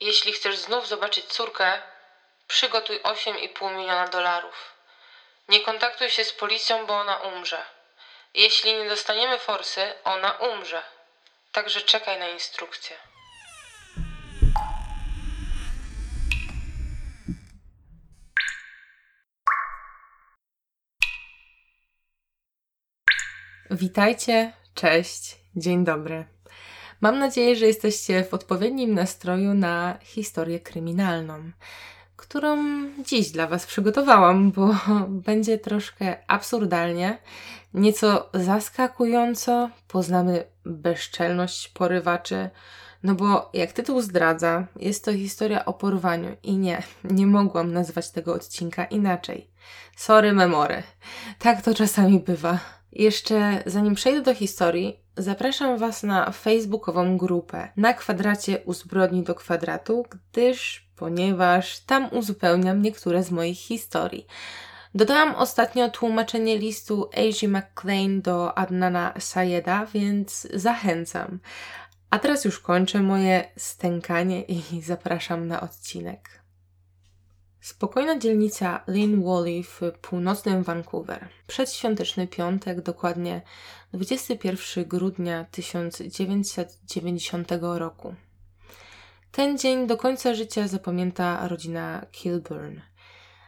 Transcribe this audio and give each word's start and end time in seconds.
Jeśli 0.00 0.32
chcesz 0.32 0.56
znów 0.56 0.88
zobaczyć 0.88 1.24
córkę, 1.24 1.82
przygotuj 2.46 3.00
8,5 3.00 3.76
miliona 3.76 4.08
dolarów. 4.08 4.74
Nie 5.48 5.60
kontaktuj 5.60 6.10
się 6.10 6.24
z 6.24 6.32
policją, 6.32 6.86
bo 6.86 6.94
ona 7.00 7.16
umrze. 7.16 7.64
Jeśli 8.34 8.74
nie 8.74 8.88
dostaniemy 8.88 9.38
forsy, 9.38 9.94
ona 10.04 10.32
umrze. 10.32 10.82
Także 11.52 11.80
czekaj 11.80 12.18
na 12.18 12.28
instrukcję. 12.28 12.96
Witajcie, 23.70 24.52
cześć, 24.74 25.36
dzień 25.56 25.84
dobry. 25.84 26.39
Mam 27.00 27.18
nadzieję, 27.18 27.56
że 27.56 27.66
jesteście 27.66 28.24
w 28.24 28.34
odpowiednim 28.34 28.94
nastroju 28.94 29.54
na 29.54 29.98
historię 30.02 30.60
kryminalną, 30.60 31.50
którą 32.16 32.58
dziś 33.06 33.30
dla 33.30 33.46
Was 33.46 33.66
przygotowałam, 33.66 34.50
bo 34.50 34.76
będzie 35.26 35.58
troszkę 35.58 36.16
absurdalnie, 36.26 37.18
nieco 37.74 38.30
zaskakująco. 38.34 39.70
Poznamy 39.88 40.44
bezczelność 40.64 41.68
porywaczy, 41.68 42.50
no 43.02 43.14
bo 43.14 43.50
jak 43.54 43.72
tytuł 43.72 44.00
zdradza, 44.00 44.66
jest 44.76 45.04
to 45.04 45.12
historia 45.12 45.64
o 45.64 45.72
porwaniu 45.72 46.36
i 46.42 46.56
nie, 46.56 46.82
nie 47.04 47.26
mogłam 47.26 47.72
nazwać 47.72 48.10
tego 48.10 48.34
odcinka 48.34 48.84
inaczej. 48.84 49.50
Sorry, 49.96 50.32
memory. 50.32 50.82
Tak 51.38 51.62
to 51.62 51.74
czasami 51.74 52.20
bywa. 52.20 52.58
Jeszcze 52.92 53.62
zanim 53.66 53.94
przejdę 53.94 54.22
do 54.22 54.34
historii, 54.34 54.99
zapraszam 55.16 55.78
Was 55.78 56.02
na 56.02 56.30
facebookową 56.30 57.18
grupę 57.18 57.68
na 57.76 57.94
kwadracie 57.94 58.58
u 58.64 58.72
zbrodni 58.72 59.22
do 59.22 59.34
kwadratu, 59.34 60.06
gdyż, 60.10 60.88
ponieważ 60.96 61.78
tam 61.78 62.08
uzupełniam 62.12 62.82
niektóre 62.82 63.22
z 63.22 63.30
moich 63.30 63.58
historii. 63.58 64.26
Dodałam 64.94 65.34
ostatnio 65.34 65.88
tłumaczenie 65.90 66.58
listu 66.58 67.10
A.G. 67.14 67.48
McLean 67.48 68.22
do 68.22 68.58
Adnana 68.58 69.14
Sayeda, 69.18 69.86
więc 69.86 70.48
zachęcam. 70.54 71.38
A 72.10 72.18
teraz 72.18 72.44
już 72.44 72.60
kończę 72.60 73.02
moje 73.02 73.48
stękanie 73.56 74.42
i 74.42 74.62
zapraszam 74.82 75.48
na 75.48 75.60
odcinek. 75.60 76.40
Spokojna 77.60 78.18
dzielnica 78.18 78.84
Lynn 78.86 79.24
Wally 79.24 79.62
w 79.62 79.80
północnym 80.02 80.62
Vancouver. 80.62 81.28
Przedświąteczny 81.46 82.26
piątek, 82.26 82.80
dokładnie 82.80 83.42
21 83.92 84.84
grudnia 84.84 85.44
1990 85.44 87.48
roku. 87.60 88.14
Ten 89.32 89.58
dzień 89.58 89.86
do 89.86 89.96
końca 89.96 90.34
życia 90.34 90.68
zapamięta 90.68 91.48
rodzina 91.48 92.06
Kilburn. 92.12 92.80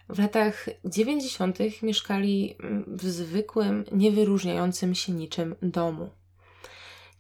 W 0.09 0.19
latach 0.19 0.67
90. 0.85 1.59
mieszkali 1.83 2.57
w 2.87 3.05
zwykłym, 3.05 3.85
niewyróżniającym 3.93 4.95
się 4.95 5.13
niczym 5.13 5.57
domu. 5.63 6.11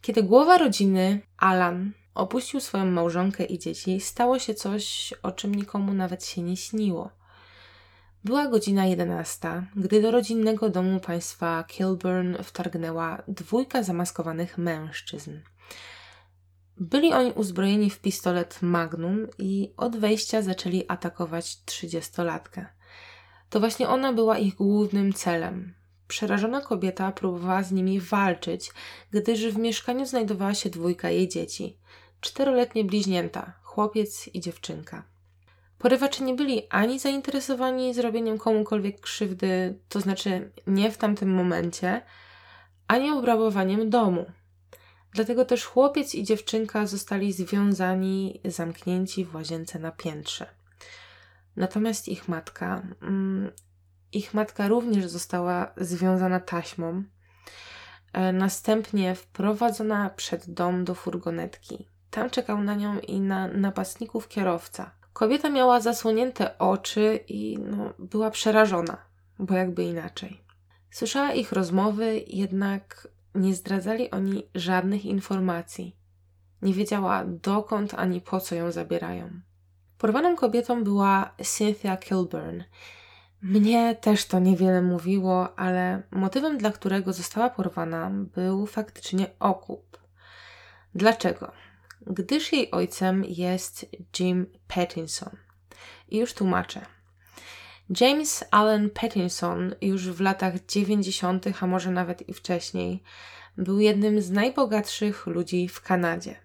Kiedy 0.00 0.22
głowa 0.22 0.58
rodziny, 0.58 1.20
Alan, 1.36 1.92
opuścił 2.14 2.60
swoją 2.60 2.86
małżonkę 2.86 3.44
i 3.44 3.58
dzieci, 3.58 4.00
stało 4.00 4.38
się 4.38 4.54
coś, 4.54 5.14
o 5.22 5.32
czym 5.32 5.54
nikomu 5.54 5.94
nawet 5.94 6.24
się 6.24 6.42
nie 6.42 6.56
śniło. 6.56 7.10
Była 8.24 8.48
godzina 8.48 8.86
jedenasta, 8.86 9.66
gdy 9.76 10.02
do 10.02 10.10
rodzinnego 10.10 10.70
domu 10.70 11.00
państwa 11.00 11.64
Kilburn 11.64 12.36
wtargnęła 12.42 13.22
dwójka 13.28 13.82
zamaskowanych 13.82 14.58
mężczyzn. 14.58 15.40
Byli 16.76 17.12
oni 17.12 17.32
uzbrojeni 17.32 17.90
w 17.90 18.00
pistolet 18.00 18.62
Magnum 18.62 19.26
i 19.38 19.72
od 19.76 19.96
wejścia 19.96 20.42
zaczęli 20.42 20.84
atakować 20.88 21.64
trzydziestolatkę. 21.64 22.66
To 23.50 23.60
właśnie 23.60 23.88
ona 23.88 24.12
była 24.12 24.38
ich 24.38 24.54
głównym 24.54 25.12
celem. 25.12 25.74
Przerażona 26.08 26.60
kobieta 26.60 27.12
próbowała 27.12 27.62
z 27.62 27.72
nimi 27.72 28.00
walczyć, 28.00 28.70
gdyż 29.10 29.46
w 29.46 29.58
mieszkaniu 29.58 30.06
znajdowała 30.06 30.54
się 30.54 30.70
dwójka 30.70 31.10
jej 31.10 31.28
dzieci 31.28 31.78
czteroletnie 32.22 32.84
bliźnięta, 32.84 33.52
chłopiec 33.62 34.28
i 34.34 34.40
dziewczynka. 34.40 35.11
Porywacze 35.82 36.24
nie 36.24 36.34
byli 36.34 36.68
ani 36.70 36.98
zainteresowani 36.98 37.94
zrobieniem 37.94 38.38
komukolwiek 38.38 39.00
krzywdy, 39.00 39.78
to 39.88 40.00
znaczy 40.00 40.52
nie 40.66 40.90
w 40.90 40.98
tamtym 40.98 41.34
momencie, 41.34 42.02
ani 42.88 43.10
obrabowaniem 43.10 43.90
domu. 43.90 44.26
Dlatego 45.12 45.44
też 45.44 45.64
chłopiec 45.64 46.14
i 46.14 46.24
dziewczynka 46.24 46.86
zostali 46.86 47.32
związani, 47.32 48.40
zamknięci 48.44 49.24
w 49.24 49.34
łazience 49.34 49.78
na 49.78 49.92
piętrze. 49.92 50.46
Natomiast 51.56 52.08
ich 52.08 52.28
matka, 52.28 52.82
mm, 53.02 53.50
ich 54.12 54.34
matka 54.34 54.68
również 54.68 55.06
została 55.06 55.72
związana 55.76 56.40
taśmą, 56.40 57.02
e, 58.12 58.32
następnie 58.32 59.14
wprowadzona 59.14 60.10
przed 60.10 60.50
dom 60.50 60.84
do 60.84 60.94
furgonetki. 60.94 61.88
Tam 62.10 62.30
czekał 62.30 62.62
na 62.62 62.74
nią 62.74 62.98
i 62.98 63.20
na 63.20 63.48
napastników 63.48 64.28
kierowca. 64.28 65.01
Kobieta 65.12 65.50
miała 65.50 65.80
zasłonięte 65.80 66.58
oczy 66.58 67.20
i 67.28 67.58
no, 67.58 67.92
była 67.98 68.30
przerażona, 68.30 68.96
bo 69.38 69.54
jakby 69.54 69.84
inaczej. 69.84 70.40
Słyszała 70.90 71.32
ich 71.32 71.52
rozmowy, 71.52 72.24
jednak 72.26 73.08
nie 73.34 73.54
zdradzali 73.54 74.10
oni 74.10 74.42
żadnych 74.54 75.04
informacji. 75.04 75.96
Nie 76.62 76.74
wiedziała 76.74 77.24
dokąd 77.24 77.94
ani 77.94 78.20
po 78.20 78.40
co 78.40 78.54
ją 78.54 78.72
zabierają. 78.72 79.30
Porwaną 79.98 80.36
kobietą 80.36 80.84
była 80.84 81.34
Cynthia 81.42 81.96
Kilburn. 81.96 82.62
Mnie 83.42 83.94
też 83.94 84.26
to 84.26 84.38
niewiele 84.38 84.82
mówiło, 84.82 85.58
ale 85.58 86.02
motywem, 86.10 86.58
dla 86.58 86.70
którego 86.70 87.12
została 87.12 87.50
porwana, 87.50 88.10
był 88.10 88.66
faktycznie 88.66 89.26
okup. 89.40 89.98
Dlaczego? 90.94 91.52
Gdyż 92.06 92.52
jej 92.52 92.70
ojcem 92.70 93.24
jest 93.24 93.86
Jim 94.18 94.46
Pattinson. 94.68 95.36
I 96.08 96.18
już 96.18 96.34
tłumaczę. 96.34 96.86
James 98.00 98.44
Allen 98.50 98.90
Pattinson 98.90 99.74
już 99.80 100.08
w 100.08 100.20
latach 100.20 100.66
90., 100.66 101.44
a 101.60 101.66
może 101.66 101.90
nawet 101.90 102.28
i 102.28 102.34
wcześniej, 102.34 103.02
był 103.56 103.80
jednym 103.80 104.20
z 104.20 104.30
najbogatszych 104.30 105.26
ludzi 105.26 105.68
w 105.68 105.80
Kanadzie. 105.80 106.36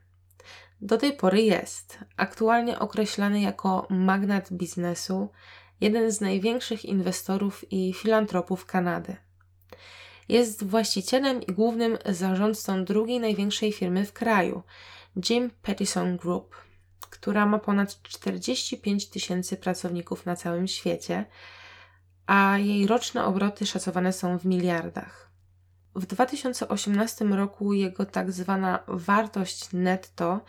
Do 0.82 0.98
tej 0.98 1.14
pory 1.14 1.42
jest, 1.42 2.00
aktualnie 2.18 2.80
określany 2.80 3.42
jako 3.42 3.88
magnat 3.90 4.54
biznesu, 4.54 5.30
jeden 5.82 6.12
z 6.12 6.22
największych 6.22 6.86
inwestorów 6.86 7.72
i 7.72 7.94
filantropów 7.94 8.66
Kanady. 8.66 9.16
Jest 10.30 10.64
właścicielem 10.64 11.42
i 11.42 11.54
głównym 11.54 11.98
zarządcą 12.06 12.86
drugiej 12.86 13.20
największej 13.20 13.72
firmy 13.72 14.06
w 14.06 14.14
kraju, 14.14 14.64
Jim 15.30 15.52
Pattison 15.62 16.18
Group, 16.18 16.56
która 17.10 17.46
ma 17.46 17.60
ponad 17.60 18.02
45 18.02 19.10
tysięcy 19.10 19.58
pracowników 19.58 20.26
na 20.26 20.36
całym 20.36 20.68
świecie, 20.68 21.26
a 22.28 22.58
jej 22.58 22.88
roczne 22.88 23.26
obroty 23.26 23.66
szacowane 23.66 24.14
są 24.14 24.40
w 24.40 24.46
miliardach. 24.46 25.32
W 25.96 26.06
2018 26.06 27.26
roku 27.26 27.74
jego 27.74 28.06
tak 28.06 28.32
zwana 28.32 28.84
wartość 28.88 29.70
netto, 29.74 30.42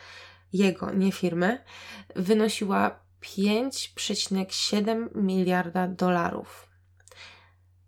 jego, 0.53 0.91
nie 0.91 1.13
firmy, 1.13 1.65
wynosiła 2.17 3.01
5,7 3.23 5.09
miliarda 5.15 5.89
dolarów. 5.89 6.69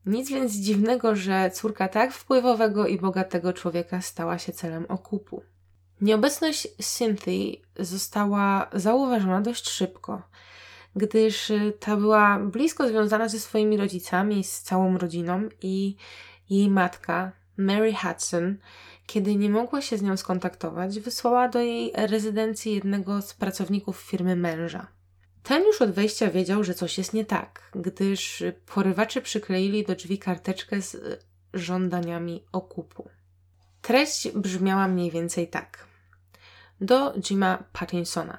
Nic 0.06 0.30
więc 0.30 0.52
dziwnego, 0.52 1.16
że 1.16 1.50
córka 1.50 1.88
tak 1.88 2.12
wpływowego 2.12 2.86
i 2.86 2.98
bogatego 2.98 3.52
człowieka 3.52 4.00
stała 4.00 4.38
się 4.38 4.52
celem 4.52 4.86
okupu. 4.88 5.42
Nieobecność 6.00 6.68
Cynthia 6.78 7.60
została 7.78 8.70
zauważona 8.72 9.40
dość 9.40 9.68
szybko, 9.68 10.22
gdyż 10.96 11.50
y, 11.50 11.72
ta 11.80 11.96
była 11.96 12.38
blisko 12.38 12.88
związana 12.88 13.28
ze 13.28 13.38
swoimi 13.38 13.76
rodzicami, 13.76 14.44
z 14.44 14.62
całą 14.62 14.98
rodziną 14.98 15.48
i 15.62 15.96
jej 16.50 16.70
matka, 16.70 17.32
Mary 17.56 17.94
Hudson, 17.94 18.56
kiedy 19.06 19.36
nie 19.36 19.50
mogła 19.50 19.82
się 19.82 19.98
z 19.98 20.02
nią 20.02 20.16
skontaktować, 20.16 21.00
wysłała 21.00 21.48
do 21.48 21.60
jej 21.60 21.92
rezydencji 21.94 22.74
jednego 22.74 23.22
z 23.22 23.34
pracowników 23.34 24.00
firmy 24.00 24.36
męża. 24.36 24.86
Ten 25.42 25.64
już 25.64 25.82
od 25.82 25.90
wejścia 25.90 26.30
wiedział, 26.30 26.64
że 26.64 26.74
coś 26.74 26.98
jest 26.98 27.12
nie 27.12 27.24
tak, 27.24 27.70
gdyż 27.74 28.42
porywacze 28.74 29.22
przykleili 29.22 29.84
do 29.84 29.94
drzwi 29.94 30.18
karteczkę 30.18 30.82
z 30.82 30.94
y, 30.94 31.18
żądaniami 31.54 32.44
okupu. 32.52 33.08
Treść 33.82 34.30
brzmiała 34.30 34.88
mniej 34.88 35.10
więcej 35.10 35.48
tak 35.48 35.89
do 36.80 37.14
Jima 37.20 37.64
Pattinsona. 37.72 38.38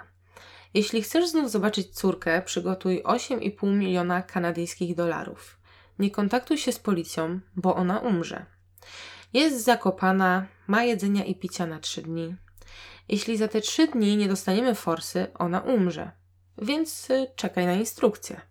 Jeśli 0.74 1.02
chcesz 1.02 1.30
znów 1.30 1.52
zobaczyć 1.52 1.96
córkę, 1.96 2.42
przygotuj 2.42 3.04
8,5 3.04 3.74
miliona 3.74 4.22
kanadyjskich 4.22 4.96
dolarów. 4.96 5.60
Nie 6.00 6.12
kontaktuj 6.12 6.58
się 6.58 6.72
z 6.72 6.80
policją, 6.80 7.40
bo 7.56 7.76
ona 7.76 8.00
umrze. 8.00 8.46
Jest 9.34 9.64
zakopana, 9.64 10.48
ma 10.68 10.84
jedzenia 10.84 11.24
i 11.24 11.36
picia 11.36 11.66
na 11.66 11.80
3 11.80 12.02
dni. 12.02 12.36
Jeśli 13.10 13.38
za 13.38 13.48
te 13.48 13.62
trzy 13.62 13.88
dni 13.88 14.18
nie 14.18 14.28
dostaniemy 14.28 14.76
forsy, 14.76 15.28
ona 15.34 15.60
umrze. 15.60 16.12
Więc 16.58 17.10
y, 17.10 17.28
czekaj 17.36 17.66
na 17.66 17.74
instrukcję. 17.74 18.42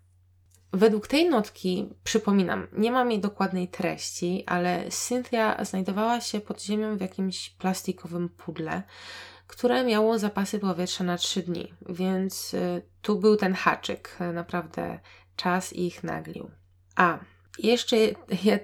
Według 0.73 1.07
tej 1.07 1.29
notki, 1.29 1.89
przypominam, 2.05 2.67
nie 2.73 2.93
mam 2.93 3.11
jej 3.11 3.21
dokładnej 3.21 3.69
treści, 3.69 4.45
ale 4.47 4.91
Cynthia 4.91 5.65
znajdowała 5.65 6.21
się 6.21 6.41
pod 6.41 6.63
ziemią 6.63 6.97
w 6.97 7.01
jakimś 7.01 7.51
plastikowym 7.51 8.29
pudle, 8.29 8.83
które 9.51 9.85
miało 9.85 10.19
zapasy 10.19 10.59
powietrza 10.59 11.05
na 11.05 11.17
3 11.17 11.43
dni, 11.43 11.75
więc 11.89 12.55
y, 12.55 12.83
tu 13.03 13.19
był 13.19 13.37
ten 13.37 13.55
haczyk. 13.55 14.17
Naprawdę 14.35 14.99
czas 15.37 15.73
ich 15.73 16.05
naglił. 16.05 16.51
A, 16.97 17.19
jeszcze 17.59 17.97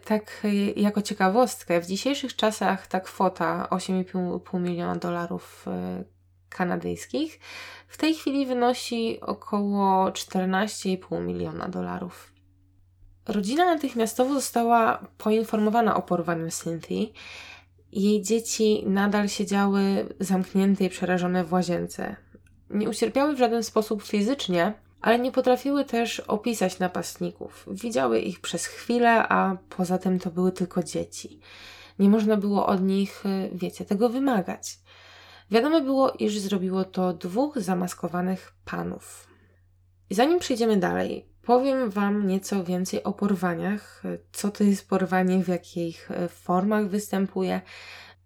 tak 0.05 0.47
jako 0.77 1.03
ciekawostkę, 1.03 1.81
w 1.81 1.87
dzisiejszych 1.87 2.37
czasach 2.37 2.87
ta 2.87 3.01
kwota 3.01 3.69
8,5 3.71 4.61
miliona 4.61 4.97
dolarów 4.97 5.67
y, 6.01 6.05
kanadyjskich 6.49 7.41
w 7.89 7.97
tej 7.97 8.15
chwili 8.15 8.47
wynosi 8.47 9.21
około 9.21 10.11
14,5 10.11 11.25
miliona 11.25 11.69
dolarów. 11.69 12.33
Rodzina 13.29 13.65
natychmiastowo 13.65 14.35
została 14.35 15.07
poinformowana 15.19 15.97
o 15.97 16.03
porwaniu 16.03 16.51
Cynthia. 16.51 17.07
Jej 17.97 18.23
dzieci 18.23 18.85
nadal 18.87 19.29
siedziały 19.29 20.07
zamknięte 20.21 20.85
i 20.85 20.89
przerażone 20.89 21.45
w 21.45 21.53
łazience. 21.53 22.17
Nie 22.71 22.91
ucierpiały 22.91 23.35
w 23.35 23.39
żaden 23.39 23.63
sposób 23.63 24.03
fizycznie, 24.03 24.75
ale 25.01 25.19
nie 25.19 25.33
potrafiły 25.33 25.85
też 25.85 26.21
opisać 26.21 26.79
napastników. 26.79 27.69
Widziały 27.71 28.21
ich 28.21 28.41
przez 28.41 28.67
chwilę, 28.67 29.29
a 29.29 29.57
poza 29.77 29.99
tym 29.99 30.19
to 30.19 30.31
były 30.31 30.53
tylko 30.53 30.83
dzieci. 30.83 31.41
Nie 31.99 32.09
można 32.09 32.37
było 32.37 32.67
od 32.67 32.83
nich, 32.83 33.25
wiecie, 33.53 33.85
tego 33.85 34.09
wymagać. 34.09 34.79
Wiadomo 35.51 35.81
było, 35.81 36.11
iż 36.11 36.39
zrobiło 36.39 36.85
to 36.85 37.13
dwóch 37.13 37.61
zamaskowanych 37.61 38.53
panów. 38.65 39.27
I 40.11 40.15
zanim 40.15 40.39
przejdziemy 40.39 40.77
dalej, 40.77 41.27
powiem 41.47 41.91
Wam 41.91 42.27
nieco 42.27 42.65
więcej 42.65 43.05
o 43.05 43.13
porwaniach, 43.13 44.03
co 44.33 44.51
to 44.51 44.65
jest 44.65 44.89
porwanie, 44.89 45.45
w 45.45 45.49
jakich 45.49 46.09
formach 46.29 46.89
występuje. 46.89 47.61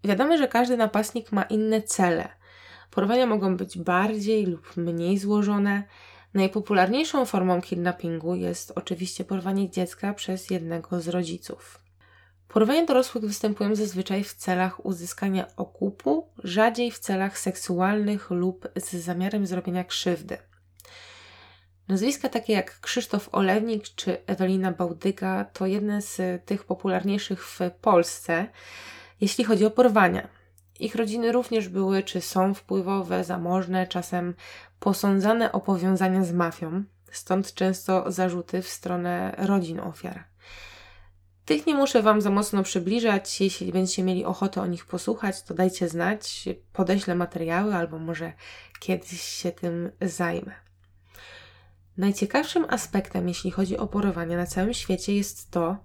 Wiadomo, 0.05 0.37
że 0.37 0.49
każdy 0.49 0.77
napastnik 0.77 1.33
ma 1.33 1.43
inne 1.43 1.83
cele. 1.83 2.29
Porwania 2.91 3.27
mogą 3.27 3.57
być 3.57 3.79
bardziej 3.79 4.47
lub 4.47 4.77
mniej 4.77 5.19
złożone. 5.19 5.83
Najpopularniejszą 6.35 7.25
formą 7.25 7.61
kidnappingu 7.61 8.35
jest 8.35 8.73
oczywiście 8.75 9.25
porwanie 9.25 9.71
dziecka 9.71 10.15
przez 10.15 10.51
jednego 10.51 11.01
z 11.01 11.09
rodziców. 11.09 11.81
Porwania 12.49 12.87
dorosłych 12.87 13.25
występują 13.25 13.75
zazwyczaj 13.75 14.25
w 14.25 14.35
celach 14.35 14.87
uzyskania 14.87 15.47
okupu, 15.57 16.29
rzadziej 16.45 16.91
w 16.91 16.99
celach 16.99 17.39
seksualnych 17.39 18.31
lub 18.31 18.69
z 18.77 18.91
zamiarem 18.91 19.47
zrobienia 19.47 19.85
krzywdy. 19.85 20.39
Nazwiska 21.89 22.29
takie 22.29 22.53
jak 22.53 22.81
Krzysztof 22.81 23.29
Olewnik 23.33 23.85
czy 23.95 24.27
Ewelina 24.27 24.73
Bałdyga 24.73 25.45
to 25.45 25.67
jedne 25.67 26.03
z 26.03 26.45
tych 26.45 26.65
popularniejszych 26.65 27.47
w 27.47 27.59
Polsce, 27.81 28.47
jeśli 29.21 29.45
chodzi 29.45 29.65
o 29.67 29.71
porwania. 29.71 30.29
Ich 30.81 30.95
rodziny 30.95 31.33
również 31.33 31.69
były 31.69 32.03
czy 32.03 32.21
są 32.21 32.55
wpływowe, 32.55 33.25
zamożne, 33.25 33.87
czasem 33.87 34.35
posądzane 34.81 35.53
o 35.53 35.61
powiązania 35.61 36.25
z 36.25 36.33
mafią, 36.33 36.85
stąd 37.13 37.55
często 37.55 38.13
zarzuty 38.13 38.63
w 38.63 38.69
stronę 38.69 39.35
rodzin 39.39 39.81
ofiar. 39.81 40.25
Tych 41.45 41.67
nie 41.67 41.75
muszę 41.75 42.03
Wam 42.03 42.21
za 42.21 42.31
mocno 42.31 42.63
przybliżać. 42.63 43.41
Jeśli 43.41 43.73
będziecie 43.73 44.03
mieli 44.03 44.25
ochotę 44.25 44.63
o 44.63 44.67
nich 44.67 44.87
posłuchać, 44.87 45.43
to 45.43 45.55
dajcie 45.55 45.89
znać, 45.89 46.49
podeślę 46.73 47.15
materiały 47.15 47.75
albo 47.75 47.99
może 47.99 48.33
kiedyś 48.81 49.23
się 49.23 49.53
tym 49.53 49.91
zajmę. 50.01 50.70
Najciekawszym 52.01 52.67
aspektem, 52.69 53.29
jeśli 53.29 53.51
chodzi 53.51 53.77
o 53.77 53.87
porowania 53.87 54.37
na 54.37 54.47
całym 54.47 54.75
świecie, 54.75 55.15
jest 55.15 55.51
to, 55.51 55.77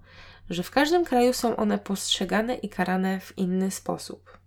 że 0.50 0.62
w 0.62 0.70
każdym 0.70 1.04
kraju 1.04 1.32
są 1.32 1.56
one 1.56 1.78
postrzegane 1.78 2.54
i 2.54 2.68
karane 2.68 3.20
w 3.20 3.38
inny 3.38 3.70
sposób. 3.70 4.38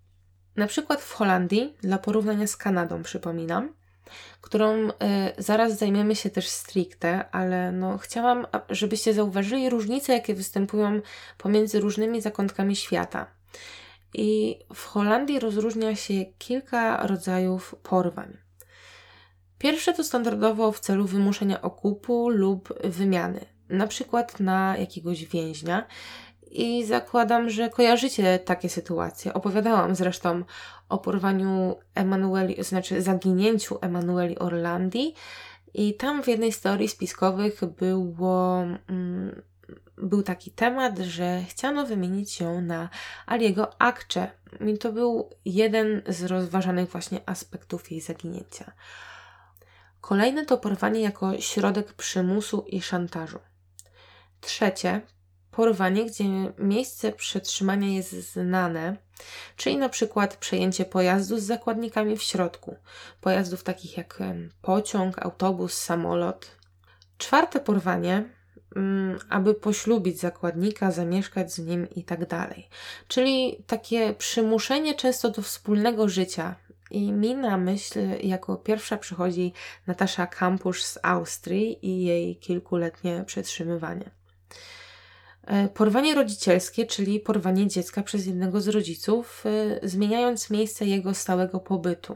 Na 0.55 0.67
przykład 0.67 1.01
w 1.01 1.13
Holandii, 1.13 1.75
dla 1.81 1.97
porównania 1.97 2.47
z 2.47 2.57
Kanadą, 2.57 3.03
przypominam, 3.03 3.73
którą 4.41 4.89
y, 4.89 4.91
zaraz 5.37 5.77
zajmiemy 5.77 6.15
się 6.15 6.29
też 6.29 6.47
stricte, 6.47 7.29
ale 7.31 7.71
no, 7.71 7.97
chciałam, 7.97 8.47
żebyście 8.69 9.13
zauważyli 9.13 9.69
różnice, 9.69 10.13
jakie 10.13 10.35
występują 10.35 11.01
pomiędzy 11.37 11.79
różnymi 11.79 12.21
zakątkami 12.21 12.75
świata. 12.75 13.27
I 14.13 14.59
w 14.73 14.85
Holandii 14.85 15.39
rozróżnia 15.39 15.95
się 15.95 16.25
kilka 16.37 17.07
rodzajów 17.07 17.75
porwań. 17.83 18.48
Pierwsze 19.59 19.93
to 19.93 20.03
standardowo 20.03 20.71
w 20.71 20.79
celu 20.79 21.05
wymuszenia 21.05 21.61
okupu 21.61 22.29
lub 22.29 22.73
wymiany, 22.83 23.45
na 23.69 23.87
przykład 23.87 24.39
na 24.39 24.77
jakiegoś 24.77 25.25
więźnia. 25.25 25.87
I 26.51 26.85
zakładam, 26.85 27.49
że 27.49 27.69
kojarzycie 27.69 28.39
takie 28.39 28.69
sytuacje. 28.69 29.33
Opowiadałam 29.33 29.95
zresztą 29.95 30.43
o 30.89 30.97
porwaniu 30.97 31.75
Emanueli, 31.95 32.63
znaczy 32.63 33.01
zaginięciu 33.01 33.77
Emanueli 33.81 34.39
Orlandi. 34.39 35.13
I 35.73 35.93
tam 35.93 36.23
w 36.23 36.27
jednej 36.27 36.51
z 36.51 36.61
teorii 36.61 36.87
spiskowych 36.87 37.65
było, 37.65 38.63
mm, 38.89 39.41
był 39.97 40.23
taki 40.23 40.51
temat, 40.51 40.99
że 40.99 41.43
chciano 41.49 41.85
wymienić 41.85 42.39
ją 42.39 42.61
na 42.61 42.89
Aliego 43.25 43.81
Akcze. 43.81 44.31
I 44.67 44.77
to 44.77 44.91
był 44.91 45.29
jeden 45.45 46.01
z 46.07 46.23
rozważanych 46.23 46.89
właśnie 46.89 47.19
aspektów 47.25 47.91
jej 47.91 48.01
zaginięcia. 48.01 48.71
Kolejne 50.01 50.45
to 50.45 50.57
porwanie 50.57 51.01
jako 51.01 51.41
środek 51.41 51.93
przymusu 51.93 52.65
i 52.67 52.81
szantażu. 52.81 53.39
Trzecie 54.41 55.01
porwanie, 55.51 56.05
gdzie 56.05 56.23
miejsce 56.57 57.11
przetrzymania 57.11 57.87
jest 57.87 58.11
znane, 58.11 58.97
czyli 59.55 59.77
na 59.77 59.89
przykład 59.89 60.37
przejęcie 60.37 60.85
pojazdu 60.85 61.39
z 61.39 61.43
zakładnikami 61.43 62.17
w 62.17 62.23
środku, 62.23 62.75
pojazdów 63.21 63.63
takich 63.63 63.97
jak 63.97 64.19
pociąg, 64.61 65.25
autobus, 65.25 65.73
samolot. 65.73 66.51
Czwarte 67.17 67.59
porwanie, 67.59 68.29
mm, 68.75 69.19
aby 69.29 69.53
poślubić 69.53 70.19
zakładnika, 70.19 70.91
zamieszkać 70.91 71.53
z 71.53 71.59
nim 71.59 71.89
i 71.89 72.03
tak 72.03 72.27
dalej. 72.27 72.69
Czyli 73.07 73.63
takie 73.67 74.13
przymuszenie 74.13 74.95
często 74.95 75.29
do 75.29 75.41
wspólnego 75.41 76.09
życia. 76.09 76.55
I 76.91 77.11
mi 77.11 77.35
na 77.35 77.57
myśl 77.57 77.99
jako 78.23 78.57
pierwsza 78.57 78.97
przychodzi 78.97 79.53
Natasza 79.87 80.27
Kampusz 80.27 80.83
z 80.83 80.99
Austrii 81.03 81.85
i 81.85 82.03
jej 82.03 82.35
kilkuletnie 82.35 83.23
przetrzymywanie. 83.25 84.11
E, 85.47 85.69
porwanie 85.69 86.15
rodzicielskie, 86.15 86.85
czyli 86.85 87.19
porwanie 87.19 87.67
dziecka 87.67 88.03
przez 88.03 88.25
jednego 88.25 88.61
z 88.61 88.67
rodziców, 88.67 89.43
e, 89.45 89.87
zmieniając 89.87 90.49
miejsce 90.49 90.85
jego 90.85 91.13
stałego 91.13 91.59
pobytu. 91.59 92.15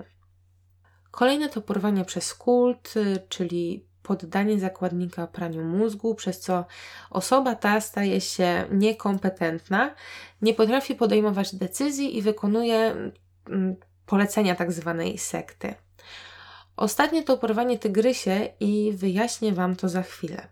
Kolejne 1.11 1.49
to 1.49 1.61
porwanie 1.61 2.05
przez 2.05 2.33
kult, 2.33 2.93
e, 2.97 3.19
czyli 3.29 3.87
poddanie 4.03 4.59
zakładnika 4.59 5.27
praniu 5.27 5.63
mózgu, 5.63 6.15
przez 6.15 6.39
co 6.39 6.65
osoba 7.09 7.55
ta 7.55 7.81
staje 7.81 8.21
się 8.21 8.65
niekompetentna, 8.71 9.95
nie 10.41 10.53
potrafi 10.53 10.95
podejmować 10.95 11.55
decyzji 11.55 12.17
i 12.17 12.21
wykonuje 12.21 12.95
mm, 13.49 13.75
polecenia 14.05 14.55
tak 14.55 14.71
zwanej 14.71 15.17
sekty. 15.17 15.75
Ostatnie 16.77 17.23
to 17.23 17.37
porwanie 17.37 17.79
tygrysie 17.79 18.49
i 18.59 18.93
wyjaśnię 18.95 19.53
Wam 19.53 19.75
to 19.75 19.89
za 19.89 20.01
chwilę. 20.01 20.47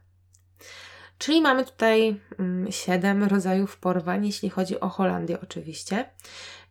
Czyli 1.18 1.42
mamy 1.42 1.66
tutaj 1.66 2.20
mm, 2.40 2.72
siedem 2.72 3.24
rodzajów 3.24 3.78
porwań, 3.78 4.26
jeśli 4.26 4.50
chodzi 4.50 4.80
o 4.80 4.90
Holandię 4.90 5.42
oczywiście. 5.42 6.10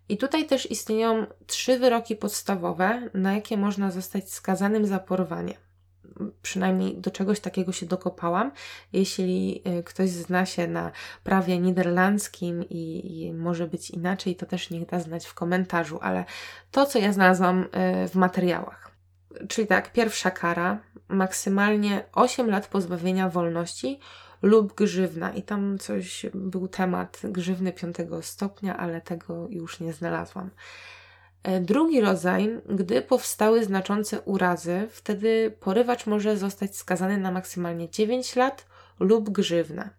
I 0.09 0.17
tutaj 0.17 0.47
też 0.47 0.71
istnieją 0.71 1.27
trzy 1.47 1.79
wyroki 1.79 2.17
podstawowe, 2.17 3.11
na 3.15 3.35
jakie 3.35 3.57
można 3.57 3.91
zostać 3.91 4.33
skazanym 4.33 4.87
za 4.87 4.99
porwanie. 4.99 5.70
Przynajmniej 6.43 6.97
do 6.99 7.11
czegoś 7.11 7.41
takiego 7.41 7.73
się 7.73 7.87
dokopałam. 7.87 8.53
Jeśli 8.93 9.63
y, 9.79 9.83
ktoś 9.83 10.11
zna 10.11 10.47
się 10.47 10.67
na 10.67 10.91
prawie 11.25 11.59
niderlandzkim 11.59 12.65
i, 12.71 13.13
i 13.23 13.33
może 13.33 13.67
być 13.67 13.91
inaczej, 13.91 14.37
to 14.37 14.47
też 14.47 14.71
niech 14.71 14.87
da 14.87 15.01
znać 15.01 15.27
w 15.27 15.35
komentarzu, 15.35 15.99
ale 16.03 16.25
to, 16.71 16.87
co 16.87 16.99
ja 16.99 17.13
znalazłam 17.13 17.63
y, 17.63 18.09
w 18.09 18.15
materiałach. 18.15 18.91
Czyli 19.49 19.67
tak, 19.67 19.93
pierwsza 19.93 20.31
kara, 20.31 20.79
maksymalnie 21.09 22.05
8 22.13 22.51
lat 22.51 22.67
pozbawienia 22.67 23.29
wolności 23.29 24.01
lub 24.43 24.75
grzywna. 24.75 25.33
I 25.33 25.43
tam 25.43 25.79
coś 25.79 26.27
był 26.35 26.69
temat 26.69 27.21
grzywny 27.25 27.73
piątego 27.73 28.23
stopnia, 28.23 28.77
ale 28.77 29.01
tego 29.01 29.47
już 29.51 29.81
nie 29.81 29.93
znalazłam. 29.93 30.51
E, 31.43 31.61
drugi 31.61 32.01
rodzaj, 32.01 32.61
gdy 32.69 33.03
powstały 33.03 33.65
znaczące 33.65 34.21
urazy, 34.21 34.89
wtedy 34.91 35.57
porywacz 35.61 36.07
może 36.07 36.37
zostać 36.37 36.77
skazany 36.77 37.19
na 37.19 37.31
maksymalnie 37.31 37.91
9 37.91 38.37
lat 38.37 38.67
lub 39.01 39.31
grzywna. 39.31 39.91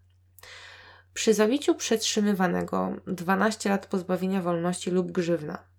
Przy 1.13 1.33
zabiciu 1.33 1.75
przetrzymywanego 1.75 2.95
12 3.07 3.69
lat 3.69 3.85
pozbawienia 3.85 4.41
wolności 4.41 4.91
lub 4.91 5.11
grzywna. 5.11 5.70